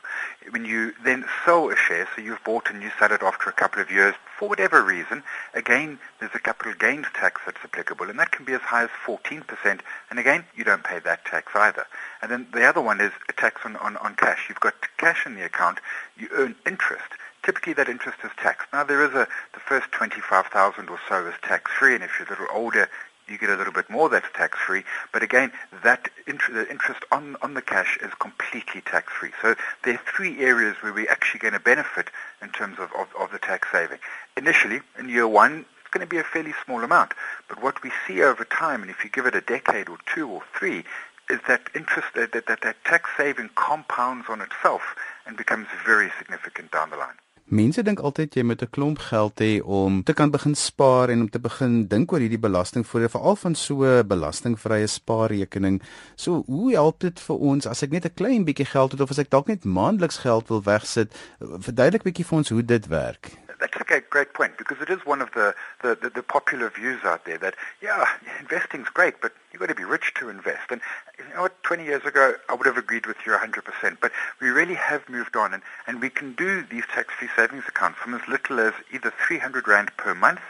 When 0.50 0.64
you 0.64 0.94
then 1.04 1.24
sell 1.44 1.70
a 1.70 1.76
share, 1.76 2.08
so 2.14 2.22
you've 2.22 2.42
bought 2.44 2.70
and 2.70 2.82
you 2.82 2.90
sell 2.98 3.12
it 3.12 3.22
after 3.22 3.50
a 3.50 3.52
couple 3.52 3.82
of 3.82 3.90
years, 3.90 4.14
for 4.38 4.48
whatever 4.48 4.82
reason, 4.82 5.22
again, 5.54 5.98
there's 6.18 6.34
a 6.34 6.38
capital 6.38 6.72
gains 6.78 7.06
tax 7.14 7.40
that's 7.44 7.58
applicable, 7.62 8.08
and 8.08 8.18
that 8.18 8.32
can 8.32 8.44
be 8.44 8.54
as 8.54 8.60
high 8.62 8.84
as 8.84 8.90
14%, 9.06 9.80
and 10.10 10.18
again, 10.18 10.44
you 10.56 10.64
don't 10.64 10.84
pay 10.84 10.98
that 11.00 11.24
tax 11.24 11.52
either. 11.54 11.86
And 12.22 12.30
then 12.30 12.46
the 12.52 12.64
other 12.64 12.80
one 12.80 13.00
is 13.00 13.12
a 13.28 13.32
tax 13.32 13.60
on, 13.64 13.76
on, 13.76 13.96
on 13.98 14.14
cash. 14.16 14.46
You've 14.48 14.60
got 14.60 14.74
cash 14.96 15.26
in 15.26 15.34
the 15.34 15.44
account, 15.44 15.78
you 16.16 16.28
earn 16.32 16.56
interest. 16.66 17.12
Typically 17.44 17.72
that 17.74 17.88
interest 17.88 18.18
is 18.24 18.30
taxed. 18.36 18.68
Now 18.72 18.84
there 18.84 19.04
is 19.04 19.14
a, 19.14 19.26
the 19.52 19.60
first 19.60 19.90
25,000 19.92 20.88
or 20.88 20.98
so 21.08 21.26
is 21.26 21.34
tax-free, 21.42 21.94
and 21.94 22.04
if 22.04 22.10
you're 22.18 22.28
a 22.28 22.30
little 22.30 22.46
older, 22.52 22.88
you 23.32 23.38
get 23.38 23.50
a 23.50 23.56
little 23.56 23.72
bit 23.72 23.88
more 23.90 24.08
that's 24.08 24.26
tax-free. 24.34 24.84
But 25.12 25.22
again, 25.22 25.52
that 25.82 26.08
int- 26.26 26.52
the 26.52 26.68
interest 26.70 27.00
on, 27.10 27.36
on 27.42 27.54
the 27.54 27.62
cash 27.62 27.98
is 28.02 28.12
completely 28.20 28.82
tax-free. 28.82 29.30
So 29.40 29.54
there 29.84 29.94
are 29.94 30.00
three 30.16 30.40
areas 30.40 30.76
where 30.80 30.92
we're 30.92 31.10
actually 31.10 31.40
going 31.40 31.54
to 31.54 31.60
benefit 31.60 32.10
in 32.40 32.50
terms 32.50 32.78
of, 32.78 32.90
of, 32.92 33.08
of 33.18 33.32
the 33.32 33.38
tax 33.38 33.68
saving. 33.72 33.98
Initially, 34.36 34.80
in 34.98 35.08
year 35.08 35.26
one, 35.26 35.64
it's 35.80 35.90
going 35.90 36.06
to 36.06 36.10
be 36.10 36.18
a 36.18 36.24
fairly 36.24 36.54
small 36.64 36.84
amount. 36.84 37.12
But 37.48 37.62
what 37.62 37.82
we 37.82 37.90
see 38.06 38.22
over 38.22 38.44
time, 38.44 38.82
and 38.82 38.90
if 38.90 39.02
you 39.04 39.10
give 39.10 39.26
it 39.26 39.34
a 39.34 39.40
decade 39.40 39.88
or 39.88 39.98
two 40.14 40.28
or 40.28 40.42
three, 40.58 40.84
is 41.30 41.40
that 41.48 41.62
interest 41.74 42.08
that, 42.14 42.32
that, 42.32 42.46
that 42.46 42.76
tax 42.84 43.10
saving 43.16 43.50
compounds 43.54 44.26
on 44.28 44.40
itself 44.40 44.82
and 45.26 45.36
becomes 45.36 45.66
very 45.84 46.10
significant 46.18 46.70
down 46.70 46.90
the 46.90 46.96
line. 46.96 47.14
Mense 47.50 47.82
dink 47.82 48.00
altyd 48.00 48.34
jy 48.38 48.42
moet 48.46 48.62
'n 48.62 48.70
klomp 48.70 48.98
geld 48.98 49.40
hê 49.40 49.60
om 49.60 50.02
te 50.02 50.12
kan 50.12 50.30
begin 50.30 50.54
spaar 50.54 51.10
en 51.10 51.20
om 51.20 51.30
te 51.30 51.38
begin 51.38 51.86
dink 51.86 52.12
oor 52.12 52.20
hierdie 52.20 52.38
belastingvoordele 52.38 53.10
veral 53.10 53.36
van 53.36 53.54
so 53.54 53.84
'n 53.84 54.06
belastingvrye 54.06 54.86
spaarrekening. 54.86 55.82
So 56.16 56.44
hoe 56.46 56.72
help 56.72 57.00
dit 57.00 57.20
vir 57.20 57.36
ons 57.36 57.66
as 57.66 57.82
ek 57.82 57.90
net 57.90 58.04
'n 58.04 58.14
klein 58.14 58.44
bietjie 58.44 58.66
geld 58.66 58.92
het 58.92 59.00
of 59.00 59.10
as 59.10 59.18
ek 59.18 59.30
dalk 59.30 59.48
net 59.48 59.64
maandeliks 59.64 60.18
geld 60.18 60.48
wil 60.48 60.62
wegsit? 60.62 61.12
Verduidelik 61.40 62.02
bietjie 62.02 62.24
vir 62.24 62.38
ons 62.38 62.48
hoe 62.48 62.64
dit 62.64 62.86
werk. 62.86 63.41
That's 63.62 63.76
a 63.76 64.00
great 64.10 64.34
point 64.34 64.58
because 64.58 64.78
it 64.80 64.90
is 64.90 65.06
one 65.06 65.22
of 65.22 65.30
the, 65.34 65.54
the, 65.82 65.94
the, 65.94 66.10
the 66.10 66.22
popular 66.24 66.68
views 66.68 66.98
out 67.04 67.26
there 67.26 67.38
that, 67.38 67.54
yeah, 67.80 68.06
investing's 68.40 68.88
great, 68.88 69.20
but 69.20 69.30
you've 69.52 69.60
got 69.60 69.68
to 69.68 69.74
be 69.76 69.84
rich 69.84 70.12
to 70.16 70.28
invest. 70.28 70.68
And 70.70 70.80
you 71.16 71.32
know 71.32 71.42
what, 71.42 71.62
20 71.62 71.84
years 71.84 72.04
ago, 72.04 72.34
I 72.48 72.54
would 72.54 72.66
have 72.66 72.76
agreed 72.76 73.06
with 73.06 73.18
you 73.24 73.30
100%, 73.30 73.98
but 74.00 74.10
we 74.40 74.48
really 74.48 74.74
have 74.74 75.08
moved 75.08 75.36
on 75.36 75.54
and, 75.54 75.62
and 75.86 76.00
we 76.00 76.10
can 76.10 76.32
do 76.32 76.64
these 76.64 76.82
tax-free 76.92 77.28
savings 77.36 77.62
accounts 77.68 78.00
from 78.00 78.14
as 78.14 78.26
little 78.26 78.58
as 78.58 78.74
either 78.92 79.12
300 79.24 79.68
Rand 79.68 79.96
per 79.96 80.12
month 80.12 80.40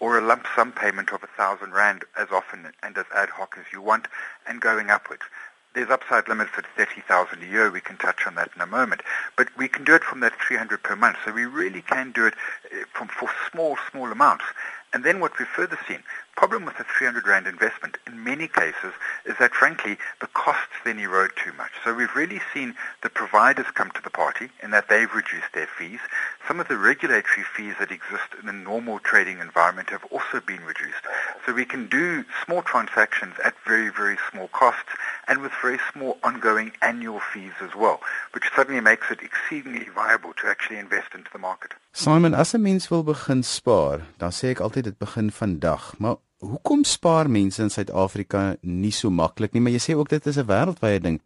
or 0.00 0.16
a 0.16 0.22
lump 0.22 0.46
sum 0.56 0.72
payment 0.72 1.12
of 1.12 1.20
1,000 1.20 1.72
Rand 1.72 2.04
as 2.18 2.28
often 2.32 2.72
and 2.82 2.96
as 2.96 3.04
ad 3.14 3.28
hoc 3.28 3.58
as 3.60 3.66
you 3.70 3.82
want 3.82 4.08
and 4.46 4.62
going 4.62 4.88
upwards. 4.88 5.24
There's 5.74 5.90
upside 5.90 6.28
limits 6.28 6.52
at 6.58 6.66
30,000 6.76 7.42
a 7.42 7.46
year. 7.46 7.70
We 7.70 7.80
can 7.80 7.96
touch 7.96 8.26
on 8.26 8.34
that 8.34 8.50
in 8.54 8.60
a 8.60 8.66
moment. 8.66 9.02
But 9.36 9.48
we 9.56 9.68
can 9.68 9.84
do 9.84 9.94
it 9.94 10.04
from 10.04 10.20
that 10.20 10.32
300 10.46 10.82
per 10.82 10.96
month. 10.96 11.16
So 11.24 11.32
we 11.32 11.46
really 11.46 11.82
can 11.82 12.12
do 12.12 12.26
it 12.26 12.34
uh, 12.66 12.84
from, 12.92 13.08
for 13.08 13.30
small, 13.50 13.78
small 13.90 14.12
amounts. 14.12 14.44
And 14.92 15.04
then 15.04 15.20
what 15.20 15.38
we've 15.38 15.48
further 15.48 15.78
seen, 15.88 16.02
problem 16.36 16.64
with 16.64 16.76
the 16.76 16.84
300 16.84 17.26
Rand 17.26 17.46
investment 17.46 17.98
in 18.06 18.24
many 18.24 18.48
cases 18.48 18.92
is 19.24 19.36
that 19.38 19.54
frankly 19.54 19.96
the 20.20 20.26
costs 20.28 20.74
then 20.84 20.98
erode 20.98 21.32
too 21.36 21.52
much. 21.52 21.70
So 21.84 21.94
we've 21.94 22.14
really 22.14 22.40
seen 22.52 22.74
the 23.02 23.10
providers 23.10 23.66
come 23.74 23.90
to 23.92 24.02
the 24.02 24.10
party 24.10 24.48
in 24.62 24.70
that 24.70 24.88
they've 24.88 25.12
reduced 25.14 25.52
their 25.54 25.68
fees. 25.78 26.00
Some 26.48 26.58
of 26.58 26.68
the 26.68 26.76
regulatory 26.76 27.44
fees 27.56 27.74
that 27.78 27.90
exist 27.90 28.34
in 28.42 28.48
a 28.48 28.52
normal 28.52 28.98
trading 28.98 29.38
environment 29.38 29.90
have 29.90 30.04
also 30.10 30.40
been 30.40 30.64
reduced. 30.64 31.04
So 31.46 31.52
we 31.52 31.64
can 31.64 31.88
do 31.88 32.24
small 32.44 32.62
transactions 32.62 33.34
at 33.44 33.54
very, 33.66 33.90
very 33.90 34.18
small 34.30 34.48
costs 34.48 34.92
and 35.28 35.42
with 35.42 35.52
very 35.62 35.78
small 35.92 36.18
ongoing 36.22 36.72
annual 36.82 37.20
fees 37.20 37.52
as 37.60 37.74
well, 37.76 38.00
which 38.32 38.44
suddenly 38.56 38.80
makes 38.80 39.10
it 39.10 39.20
exceedingly 39.22 39.88
viable 39.94 40.32
to 40.40 40.48
actually 40.48 40.78
invest 40.78 41.14
into 41.14 41.30
the 41.32 41.38
market. 41.38 41.72
Simon, 41.92 42.34
as 42.34 42.54
'n 42.54 42.62
mens 42.62 42.88
wil 42.90 43.04
begin 43.04 43.42
spaar, 43.42 44.00
dan 44.18 44.32
sê 44.32 44.50
ek 44.50 44.60
altyd 44.60 44.84
dit 44.84 44.98
begin 44.98 45.30
vandag, 45.30 45.98
maar 45.98 46.16
hoekom 46.42 46.84
spaar 46.84 47.30
mense 47.30 47.62
in 47.62 47.70
Suid-Afrika 47.70 48.56
nie 48.60 48.92
so 48.92 49.10
maklik 49.10 49.54
nie? 49.54 49.62
Maar 49.62 49.76
jy 49.76 49.82
sê 49.82 49.96
ook 49.98 50.10
dit 50.10 50.26
is 50.26 50.38
'n 50.38 50.46
wêreldwye 50.46 51.00
ding. 51.00 51.20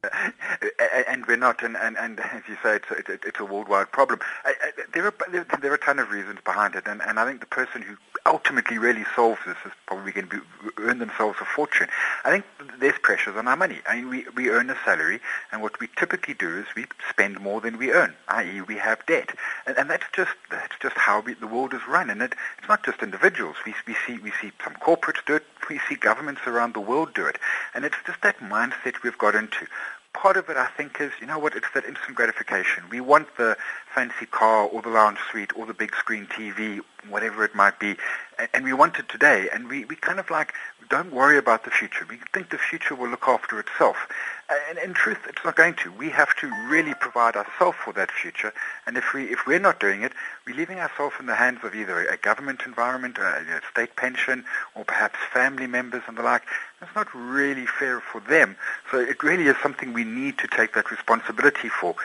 and 1.06 1.26
we're 1.26 1.36
not, 1.36 1.62
and, 1.62 1.76
and, 1.76 1.96
and 1.96 2.20
as 2.20 2.42
you 2.48 2.56
say, 2.62 2.76
it's, 2.76 2.90
it, 2.90 3.24
it's 3.24 3.40
a 3.40 3.44
worldwide 3.44 3.90
problem. 3.92 4.20
I, 4.44 4.52
I, 4.62 4.70
there, 4.92 5.06
are, 5.06 5.14
there 5.60 5.70
are 5.70 5.74
a 5.74 5.78
ton 5.78 5.98
of 5.98 6.10
reasons 6.10 6.40
behind 6.44 6.74
it, 6.74 6.86
and, 6.86 7.00
and 7.02 7.18
I 7.18 7.24
think 7.26 7.40
the 7.40 7.46
person 7.46 7.82
who 7.82 7.96
ultimately 8.26 8.78
really 8.78 9.04
solves 9.14 9.40
this 9.46 9.56
is 9.64 9.72
probably 9.86 10.12
going 10.12 10.28
to 10.28 10.36
be, 10.36 10.42
earn 10.78 10.98
themselves 10.98 11.38
a 11.40 11.44
fortune. 11.44 11.88
I 12.24 12.30
think 12.30 12.44
there's 12.78 12.98
pressures 12.98 13.36
on 13.36 13.48
our 13.48 13.56
money. 13.56 13.78
I 13.88 13.96
mean, 13.96 14.08
we, 14.08 14.26
we 14.34 14.50
earn 14.50 14.70
a 14.70 14.76
salary, 14.84 15.20
and 15.52 15.62
what 15.62 15.78
we 15.80 15.88
typically 15.96 16.34
do 16.34 16.58
is 16.58 16.66
we 16.74 16.86
spend 17.08 17.40
more 17.40 17.60
than 17.60 17.78
we 17.78 17.92
earn, 17.92 18.14
i.e. 18.28 18.60
we 18.62 18.76
have 18.76 19.04
debt. 19.06 19.30
And, 19.66 19.76
and 19.78 19.90
that's 19.90 20.06
just 20.14 20.32
that's 20.50 20.74
just 20.80 20.96
how 20.96 21.20
we, 21.20 21.34
the 21.34 21.46
world 21.46 21.74
is 21.74 21.80
run. 21.88 22.10
And 22.10 22.22
it, 22.22 22.34
it's 22.58 22.68
not 22.68 22.84
just 22.84 23.02
individuals. 23.02 23.56
We, 23.64 23.74
we, 23.86 23.94
see, 24.06 24.18
we 24.18 24.32
see 24.40 24.52
some 24.62 24.74
corporates 24.74 25.24
do 25.26 25.36
it. 25.36 25.44
We 25.70 25.80
see 25.88 25.94
governments 25.94 26.42
around 26.46 26.74
the 26.74 26.80
world 26.80 27.14
do 27.14 27.26
it. 27.26 27.38
And 27.74 27.84
it's 27.84 27.96
just 28.06 28.22
that 28.22 28.38
mindset 28.38 29.02
we've 29.02 29.18
got 29.18 29.34
into 29.34 29.66
part 30.16 30.36
of 30.36 30.48
it, 30.48 30.56
I 30.56 30.66
think, 30.66 31.00
is, 31.00 31.12
you 31.20 31.26
know 31.26 31.38
what, 31.38 31.54
it's 31.54 31.66
that 31.74 31.84
instant 31.84 32.16
gratification. 32.16 32.84
We 32.90 33.00
want 33.00 33.28
the 33.36 33.56
fancy 33.96 34.26
car 34.26 34.66
or 34.66 34.82
the 34.82 34.90
lounge 34.90 35.16
suite 35.30 35.56
or 35.56 35.64
the 35.64 35.72
big 35.72 35.96
screen 35.96 36.26
TV, 36.26 36.80
whatever 37.08 37.46
it 37.46 37.54
might 37.54 37.80
be, 37.80 37.96
and, 38.52 38.62
we 38.62 38.74
want 38.74 38.98
it 38.98 39.08
today. 39.08 39.48
And 39.50 39.68
we, 39.68 39.86
we 39.86 39.96
kind 39.96 40.20
of 40.20 40.28
like 40.28 40.52
don't 40.90 41.12
worry 41.12 41.38
about 41.38 41.64
the 41.64 41.70
future. 41.70 42.06
We 42.08 42.18
think 42.34 42.50
the 42.50 42.58
future 42.58 42.94
will 42.94 43.08
look 43.08 43.26
after 43.26 43.58
itself. 43.58 43.96
And 44.68 44.78
in 44.78 44.92
truth, 44.92 45.18
it's 45.26 45.42
not 45.44 45.56
going 45.56 45.74
to. 45.82 45.90
We 45.90 46.10
have 46.10 46.36
to 46.36 46.50
really 46.68 46.92
provide 46.94 47.36
ourselves 47.36 47.78
for 47.82 47.94
that 47.94 48.10
future. 48.10 48.52
And 48.86 48.98
if, 48.98 49.14
we, 49.14 49.24
if 49.32 49.46
we're 49.46 49.58
not 49.58 49.80
doing 49.80 50.02
it, 50.02 50.12
we're 50.46 50.54
leaving 50.54 50.78
ourselves 50.78 51.16
in 51.18 51.24
the 51.24 51.34
hands 51.34 51.60
of 51.64 51.74
either 51.74 52.06
a 52.06 52.18
government 52.18 52.60
environment, 52.66 53.16
a 53.16 53.60
state 53.72 53.96
pension, 53.96 54.44
or 54.74 54.84
perhaps 54.84 55.16
family 55.32 55.66
members 55.66 56.02
and 56.06 56.18
the 56.18 56.22
like. 56.22 56.42
That's 56.80 56.94
not 56.94 57.08
really 57.14 57.66
fair 57.66 58.00
for 58.00 58.20
them. 58.20 58.56
So 58.90 59.00
it 59.00 59.22
really 59.22 59.46
is 59.46 59.56
something 59.62 59.94
we 59.94 60.04
need 60.04 60.36
to 60.38 60.46
take 60.46 60.74
that 60.74 60.90
responsibility 60.90 61.68
for. 61.68 61.96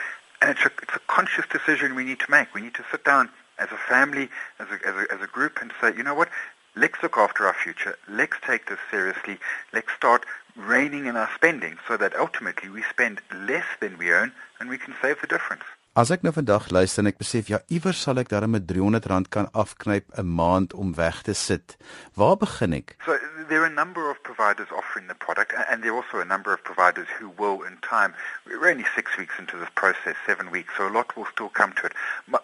And 0.42 0.50
it's 0.50 0.64
a, 0.66 0.72
it's 0.82 0.96
a 0.96 1.00
conscious 1.06 1.46
decision 1.46 1.94
we 1.94 2.04
need 2.04 2.18
to 2.18 2.30
make. 2.30 2.52
We 2.52 2.62
need 2.62 2.74
to 2.74 2.84
sit 2.90 3.04
down 3.04 3.30
as 3.60 3.68
a 3.70 3.78
family, 3.78 4.28
as 4.58 4.66
a, 4.74 4.88
as 4.88 4.94
a, 4.96 5.14
as 5.14 5.20
a 5.22 5.28
group, 5.28 5.62
and 5.62 5.70
say, 5.80 5.94
you 5.96 6.02
know 6.02 6.14
what, 6.14 6.28
let's 6.74 7.00
look 7.00 7.16
after 7.16 7.46
our 7.46 7.54
future. 7.54 7.96
Let's 8.08 8.34
take 8.44 8.66
this 8.66 8.80
seriously. 8.90 9.38
Let's 9.72 9.92
start 9.96 10.26
reining 10.56 11.06
in 11.06 11.16
our 11.16 11.30
spending 11.32 11.78
so 11.86 11.96
that 11.96 12.18
ultimately 12.18 12.68
we 12.70 12.82
spend 12.90 13.20
less 13.32 13.66
than 13.78 13.96
we 13.98 14.10
earn 14.10 14.32
and 14.58 14.68
we 14.68 14.78
can 14.78 14.94
save 15.00 15.20
the 15.20 15.28
difference. 15.28 15.62
As 15.94 16.08
ek 16.08 16.22
nou 16.24 16.32
vandag 16.32 16.70
luister 16.72 17.02
en 17.02 17.10
ek 17.10 17.18
besef 17.20 17.50
ja 17.52 17.58
iewers 17.68 17.98
sal 18.00 18.16
ek 18.16 18.30
darem 18.32 18.54
met 18.56 18.64
R300 18.64 19.28
kan 19.28 19.50
afknyp 19.52 20.06
'n 20.16 20.30
maand 20.38 20.72
om 20.72 20.94
weg 20.96 21.20
te 21.22 21.34
sit. 21.36 21.76
Waar 22.16 22.38
begin 22.40 22.72
ek? 22.72 22.96
So 23.04 23.12
there 23.52 23.60
are 23.60 23.66
a 23.66 23.70
number 23.70 24.10
of 24.10 24.22
providers 24.22 24.68
offering 24.74 25.08
the 25.08 25.14
product, 25.14 25.52
and 25.70 25.84
there 25.84 25.92
are 25.92 25.96
also 25.96 26.20
a 26.20 26.24
number 26.24 26.54
of 26.54 26.64
providers 26.64 27.06
who 27.18 27.28
will 27.28 27.60
in 27.64 27.76
time. 27.82 28.14
We're 28.46 28.66
only 28.66 28.86
six 28.96 29.18
weeks 29.18 29.34
into 29.38 29.58
this 29.58 29.68
process, 29.74 30.16
seven 30.26 30.50
weeks, 30.50 30.72
so 30.78 30.88
a 30.88 30.90
lot 30.90 31.14
will 31.18 31.26
still 31.26 31.50
come 31.50 31.74
to 31.74 31.84
it. 31.84 31.92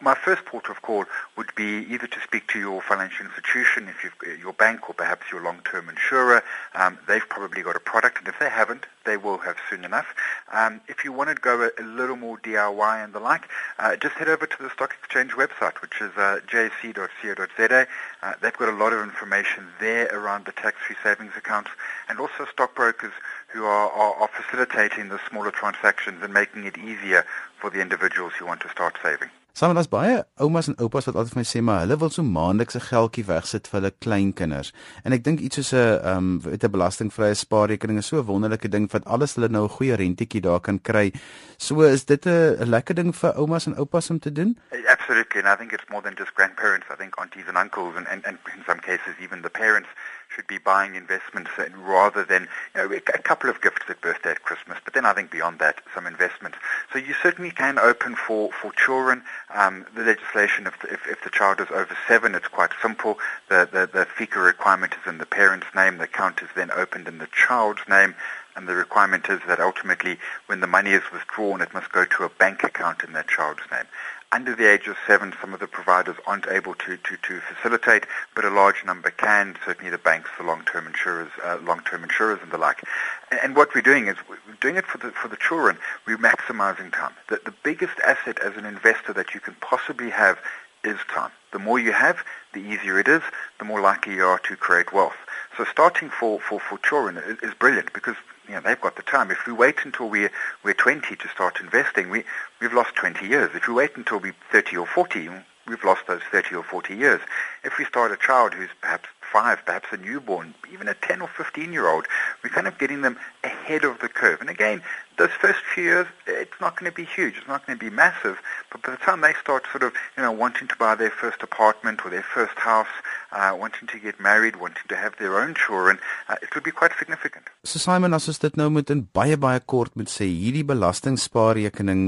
My, 0.03 0.14
first 0.14 0.44
port 0.44 0.68
of 0.68 0.83
call 0.83 1.07
would 1.35 1.55
be 1.55 1.87
either 1.88 2.07
to 2.07 2.21
speak 2.21 2.47
to 2.49 2.59
your 2.59 2.83
financial 2.83 3.25
institution, 3.25 3.88
if 3.88 4.05
you've, 4.05 4.38
your 4.38 4.53
bank, 4.53 4.90
or 4.90 4.94
perhaps 4.94 5.33
your 5.33 5.40
long-term 5.42 5.88
insurer. 5.88 6.44
Um, 6.75 6.99
they've 7.09 7.27
probably 7.27 7.62
got 7.62 7.75
a 7.75 7.81
product, 7.81 8.18
and 8.18 8.29
if 8.29 8.38
they 8.38 8.51
haven't, 8.51 8.85
they 9.09 9.16
will 9.16 9.38
have 9.38 9.57
soon 9.71 9.87
enough. 9.87 10.14
Um, 10.53 10.83
if 10.87 11.03
you 11.03 11.12
want 11.12 11.31
to 11.31 11.35
go 11.35 11.62
a, 11.62 11.83
a, 11.83 11.85
little 11.85 12.16
more 12.16 12.37
DIY 12.38 13.03
and 13.03 13.14
the 13.14 13.21
like, 13.21 13.49
uh, 13.79 13.97
just 13.97 14.14
head 14.16 14.29
over 14.29 14.47
to 14.47 14.62
the 14.62 14.68
Stock 14.68 14.94
Exchange 15.03 15.33
website, 15.33 15.81
which 15.81 16.03
is 16.03 16.11
uh, 16.18 16.40
jsc.co.za. 16.47 17.87
Uh, 18.23 18.33
they've 18.42 18.57
got 18.59 18.68
a 18.68 18.77
lot 18.77 18.92
of 18.92 19.03
information 19.03 19.66
there 19.81 20.09
around 20.12 20.44
the 20.44 20.53
tax-free 20.53 20.97
savings 21.02 21.32
accounts 21.37 21.70
and 22.08 22.20
also 22.20 22.46
stockbrokers 22.52 23.12
who 23.48 23.64
are, 23.64 23.90
are, 23.90 24.14
are 24.22 24.28
facilitating 24.28 25.08
the 25.08 25.20
smaller 25.28 25.50
transactions 25.50 26.22
and 26.22 26.32
making 26.32 26.64
it 26.64 26.76
easier 26.78 27.24
for 27.61 27.70
the 27.70 27.80
individuals 27.80 28.32
who 28.38 28.46
want 28.46 28.61
to 28.61 28.68
start 28.68 28.96
saving. 29.02 29.30
Met 29.58 29.74
ons 29.74 29.88
baie 29.90 30.18
oumas 30.38 30.68
en 30.70 30.76
oupas 30.78 31.08
wat 31.08 31.16
altyd 31.18 31.32
vir 31.34 31.38
my 31.40 31.46
sê 31.50 31.61
maar 31.66 31.80
hulle 31.82 31.96
wil 31.98 32.12
so 32.14 32.22
maandeliks 32.22 32.76
'n 32.78 32.84
geldjie 32.88 33.24
wegsit 33.26 33.66
vir 33.66 33.80
hulle 33.80 33.90
kleinkinders. 34.04 34.70
En 35.02 35.12
ek 35.12 35.24
dink 35.24 35.40
iets 35.40 35.58
soos 35.58 35.72
'n 35.72 35.98
ehm 35.98 36.28
um, 36.46 36.52
'n 36.54 36.70
belastingvrye 36.70 37.34
spaarrekening 37.34 37.98
is 37.98 38.06
so 38.06 38.20
'n 38.20 38.26
wonderlike 38.26 38.68
ding 38.68 38.87
wat 38.92 39.04
alles 39.04 39.34
hulle 39.34 39.48
nou 39.48 39.64
'n 39.64 39.74
goeie 39.76 39.96
rentetjie 39.96 40.40
daar 40.40 40.61
kan 40.61 40.78
kry. 40.80 41.12
So 41.58 41.82
is 41.82 42.04
dit 42.04 42.24
'n 42.26 42.70
lekker 42.70 42.94
ding 42.94 43.12
vir 43.12 43.34
oumas 43.34 43.66
en 43.66 43.76
oupas 43.76 44.11
om 44.11 44.18
te 44.20 44.32
doen? 44.32 44.56
Absolutely. 44.87 45.40
And 45.40 45.48
I 45.48 45.56
think 45.56 45.72
it's 45.72 45.90
more 45.90 46.02
than 46.02 46.14
just 46.14 46.34
grandparents. 46.34 46.87
I 46.90 46.96
think 46.96 47.18
aunties 47.18 47.48
and 47.48 47.56
uncles 47.56 47.96
and 47.96 48.06
and, 48.06 48.24
and 48.26 48.38
in 48.54 48.62
some 48.64 48.80
cases 48.80 49.14
even 49.18 49.42
the 49.42 49.50
parents 49.50 49.88
should 50.28 50.46
be 50.46 50.58
buying 50.58 50.94
investments 50.94 51.50
rather 51.76 52.24
than 52.24 52.48
you 52.74 52.88
know, 52.88 52.94
a 52.94 53.00
couple 53.00 53.48
of 53.48 53.60
gifts 53.60 53.82
at 53.88 54.00
birthday 54.00 54.30
at 54.30 54.42
Christmas. 54.42 54.78
But 54.84 54.94
then 54.94 55.06
I 55.06 55.12
think 55.12 55.30
beyond 55.30 55.58
that, 55.60 55.80
some 55.94 56.06
investments. 56.06 56.58
So 56.92 56.98
you 56.98 57.14
certainly 57.22 57.50
can 57.50 57.78
open 57.78 58.14
for, 58.14 58.50
for 58.52 58.72
children. 58.72 59.22
Um, 59.54 59.86
the 59.94 60.02
legislation, 60.02 60.66
if, 60.66 60.84
if, 60.84 61.00
if, 61.08 61.24
the 61.24 61.30
child 61.30 61.60
is 61.60 61.68
over 61.70 61.96
seven, 62.06 62.34
it's 62.34 62.48
quite 62.48 62.70
simple. 62.82 63.18
The, 63.48 63.68
the, 63.70 63.86
the 63.92 64.06
FICA 64.06 64.44
requirement 64.44 64.94
is 64.94 65.10
in 65.10 65.18
the 65.18 65.26
parent's 65.26 65.66
name. 65.74 65.98
The 65.98 66.04
account 66.04 66.42
is 66.42 66.48
then 66.54 66.70
opened 66.70 67.08
in 67.08 67.18
the 67.18 67.28
child's 67.28 67.82
name. 67.88 68.14
And 68.54 68.68
the 68.68 68.74
requirement 68.74 69.26
is 69.28 69.40
that 69.46 69.60
ultimately, 69.60 70.18
when 70.46 70.60
the 70.60 70.66
money 70.66 70.90
is 70.90 71.02
withdrawn, 71.12 71.60
it 71.60 71.72
must 71.72 71.92
go 71.92 72.04
to 72.04 72.24
a 72.24 72.28
bank 72.28 72.64
account 72.64 73.04
in 73.04 73.12
that 73.12 73.28
child's 73.28 73.62
name 73.70 73.84
under 74.30 74.54
the 74.54 74.70
age 74.70 74.86
of 74.88 74.96
seven, 75.06 75.32
some 75.40 75.54
of 75.54 75.60
the 75.60 75.66
providers 75.66 76.16
aren't 76.26 76.46
able 76.48 76.74
to, 76.74 76.96
to, 76.98 77.16
to 77.16 77.40
facilitate, 77.40 78.04
but 78.34 78.44
a 78.44 78.50
large 78.50 78.84
number 78.84 79.10
can, 79.10 79.56
certainly 79.64 79.90
the 79.90 79.98
banks, 79.98 80.28
the 80.38 80.44
long-term 80.44 80.86
insurers, 80.86 81.30
uh, 81.42 81.58
long-term 81.62 82.02
insurers 82.02 82.38
and 82.42 82.52
the 82.52 82.58
like. 82.58 82.82
And, 83.30 83.40
and, 83.42 83.56
what 83.56 83.74
we're 83.74 83.80
doing 83.80 84.06
is 84.06 84.16
we're 84.28 84.36
doing 84.60 84.76
it 84.76 84.84
for 84.84 84.98
the, 84.98 85.12
for 85.12 85.28
the 85.28 85.36
children. 85.36 85.78
We're 86.06 86.18
maximizing 86.18 86.92
time. 86.92 87.12
The, 87.28 87.40
the 87.44 87.54
biggest 87.62 87.98
asset 88.06 88.38
as 88.40 88.56
an 88.56 88.66
investor 88.66 89.14
that 89.14 89.32
you 89.32 89.40
can 89.40 89.56
possibly 89.60 90.10
have 90.10 90.38
is 90.84 90.98
time. 91.12 91.30
The 91.52 91.58
more 91.58 91.78
you 91.78 91.92
have, 91.92 92.18
the 92.52 92.60
easier 92.60 92.98
it 92.98 93.08
is, 93.08 93.22
the 93.58 93.64
more 93.64 93.80
likely 93.80 94.14
you 94.14 94.24
are 94.24 94.38
to 94.40 94.56
create 94.56 94.92
wealth. 94.92 95.16
So 95.56 95.64
starting 95.64 96.10
for, 96.10 96.38
for, 96.38 96.60
for 96.60 96.78
children 96.78 97.16
is, 97.16 97.38
is 97.42 97.54
brilliant 97.54 97.94
because 97.94 98.16
you 98.48 98.54
know, 98.54 98.61
they've 98.61 98.80
got 98.80 98.96
the 98.96 99.02
time. 99.02 99.30
If 99.30 99.46
we 99.46 99.52
wait 99.52 99.76
until 99.84 100.08
we're, 100.08 100.30
we're 100.64 100.74
20 100.74 101.14
to 101.14 101.28
start 101.28 101.61
investing, 101.61 102.11
we, 102.11 102.24
we've 102.61 102.72
lost 102.72 102.94
20 102.94 103.26
years. 103.26 103.50
If 103.54 103.68
we 103.68 103.74
wait 103.74 103.96
until 103.96 104.18
we're 104.18 104.34
30 104.50 104.76
or 104.78 104.87
40, 104.87 105.28
we've 105.68 105.84
lost 105.84 106.06
those 106.06 106.22
30 106.30 106.56
or 106.56 106.62
40 106.62 106.96
years. 106.96 107.20
If 107.62 107.78
we 107.78 107.84
start 107.84 108.11
a 108.11 108.16
child 108.16 108.54
who's 108.54 108.70
perhaps 108.80 109.08
five, 109.20 109.64
perhaps 109.66 109.88
a 109.92 109.98
newborn, 109.98 110.54
even 110.72 110.88
a 110.88 110.94
10 110.94 111.20
or 111.20 111.28
15 111.28 111.72
year 111.72 111.88
old, 111.88 112.06
we're 112.42 112.50
kind 112.50 112.66
of 112.66 112.78
getting 112.78 113.02
them 113.02 113.18
ahead 113.44 113.84
of 113.84 114.00
the 114.00 114.08
curve. 114.08 114.40
And 114.40 114.48
again, 114.48 114.82
those 115.18 115.31
first 115.40 115.61
few 115.74 115.85
years, 115.85 116.07
it's 116.26 116.61
not 116.61 116.78
going 116.78 116.90
to 116.90 116.94
be 116.94 117.04
huge. 117.04 117.37
It's 117.37 117.48
not 117.48 117.66
going 117.66 117.78
to 117.78 117.85
be 117.85 117.90
massive. 117.90 118.38
But 118.70 118.83
by 118.83 118.92
the 118.92 118.96
time 118.98 119.20
they 119.20 119.35
start 119.35 119.64
sort 119.70 119.83
of, 119.83 119.92
you 120.16 120.22
know, 120.22 120.33
wanting 120.33 120.68
to 120.68 120.76
buy 120.76 120.94
their 120.94 121.11
first 121.11 121.42
apartment 121.42 122.04
or 122.04 122.11
their 122.11 122.22
first 122.22 122.57
house, 122.59 122.92
uh, 123.33 123.54
wanting 123.59 123.88
to 123.88 123.98
get 123.98 124.18
married, 124.20 124.57
wanting 124.57 124.87
to 124.88 124.96
have 124.96 125.16
their 125.18 125.38
own 125.40 125.54
children, 125.54 125.98
uh, 126.28 126.37
it 126.40 126.54
will 126.54 126.62
be 126.62 126.70
quite 126.70 126.92
significant. 126.98 127.44
So 127.64 127.78
Simon, 127.78 128.14
as 128.14 128.28
ons 128.28 128.38
dit 128.38 128.57
nou 128.57 128.70
met 128.70 128.90
'n 128.90 129.09
baie 129.12 129.37
baie 129.37 129.61
kort 129.61 129.94
moet 129.96 130.09
sê, 130.09 130.24
hierdie 130.24 130.64
belastingbespaarrekening, 130.64 132.02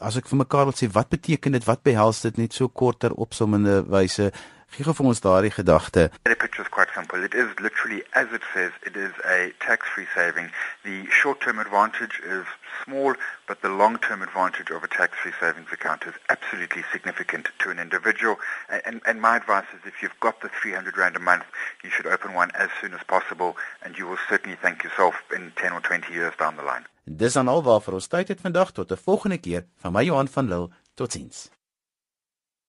as 0.00 0.16
ek 0.16 0.28
vir 0.28 0.38
mekaar 0.44 0.64
wil 0.70 0.78
sê, 0.78 0.88
wat 0.92 1.10
beteken 1.10 1.52
dit? 1.52 1.64
Wat 1.64 1.82
behels 1.82 2.22
dit 2.22 2.36
net 2.38 2.52
so 2.54 2.68
korter 2.68 3.10
opsommende 3.10 3.84
wyse? 3.90 4.32
Gee 4.70 4.84
gou 4.86 4.94
vir 4.94 5.06
ons 5.10 5.20
daardie 5.20 5.50
gedagte. 5.50 6.10
The 6.22 6.36
picture 6.36 6.62
is 6.62 6.68
quite 6.70 6.92
simple. 6.94 7.24
It 7.24 7.34
is 7.34 7.48
literally 7.58 8.02
as 8.14 8.28
it 8.32 8.42
says, 8.54 8.72
it 8.86 8.96
is 8.96 9.12
a 9.24 9.52
tax-free 9.58 10.06
saving. 10.14 10.50
The 10.84 11.06
short-term 11.10 11.58
advantage 11.58 12.20
is 12.24 12.44
small, 12.84 13.14
but 13.48 13.62
the 13.62 13.68
long-term 13.68 14.22
advantage 14.22 14.70
of 14.70 14.84
a 14.84 14.88
tax-free 14.88 15.32
savings 15.40 15.68
account 15.72 16.04
is 16.06 16.14
absolutely 16.28 16.84
significant 16.92 17.48
to 17.60 17.70
an 17.70 17.78
individual. 17.78 18.36
And, 18.84 19.00
and 19.06 19.20
my 19.20 19.36
advice 19.36 19.66
is 19.74 19.80
if 19.86 20.02
you've 20.02 20.18
got 20.20 20.40
the 20.40 20.50
300 20.62 20.96
rand 20.96 21.16
a 21.16 21.20
month, 21.20 21.44
you 21.82 21.90
should 21.90 22.06
open 22.06 22.34
one 22.34 22.50
as 22.54 22.70
soon 22.80 22.94
as 22.94 23.02
possible, 23.06 23.56
and 23.82 23.98
you 23.98 24.06
will 24.06 24.22
certainly 24.28 24.56
thank 24.60 24.84
yourself 24.84 25.14
in 25.34 25.52
10 25.56 25.72
or 25.72 25.80
20 25.80 26.12
years 26.12 26.34
down 26.38 26.56
the 26.56 26.62
line. 26.62 26.86
Dis 27.04 27.36
aan 27.36 27.48
alwaar 27.48 27.80
vir 27.82 27.96
ons 27.98 28.06
tyd 28.06 28.28
het 28.30 28.40
vandag 28.40 28.70
tot 28.72 28.92
'n 28.92 29.02
volgende 29.06 29.38
keer 29.38 29.64
van 29.82 29.92
my 29.92 30.04
Johan 30.04 30.28
van 30.28 30.46
Lille. 30.48 30.70
Totsiens. 30.94 31.50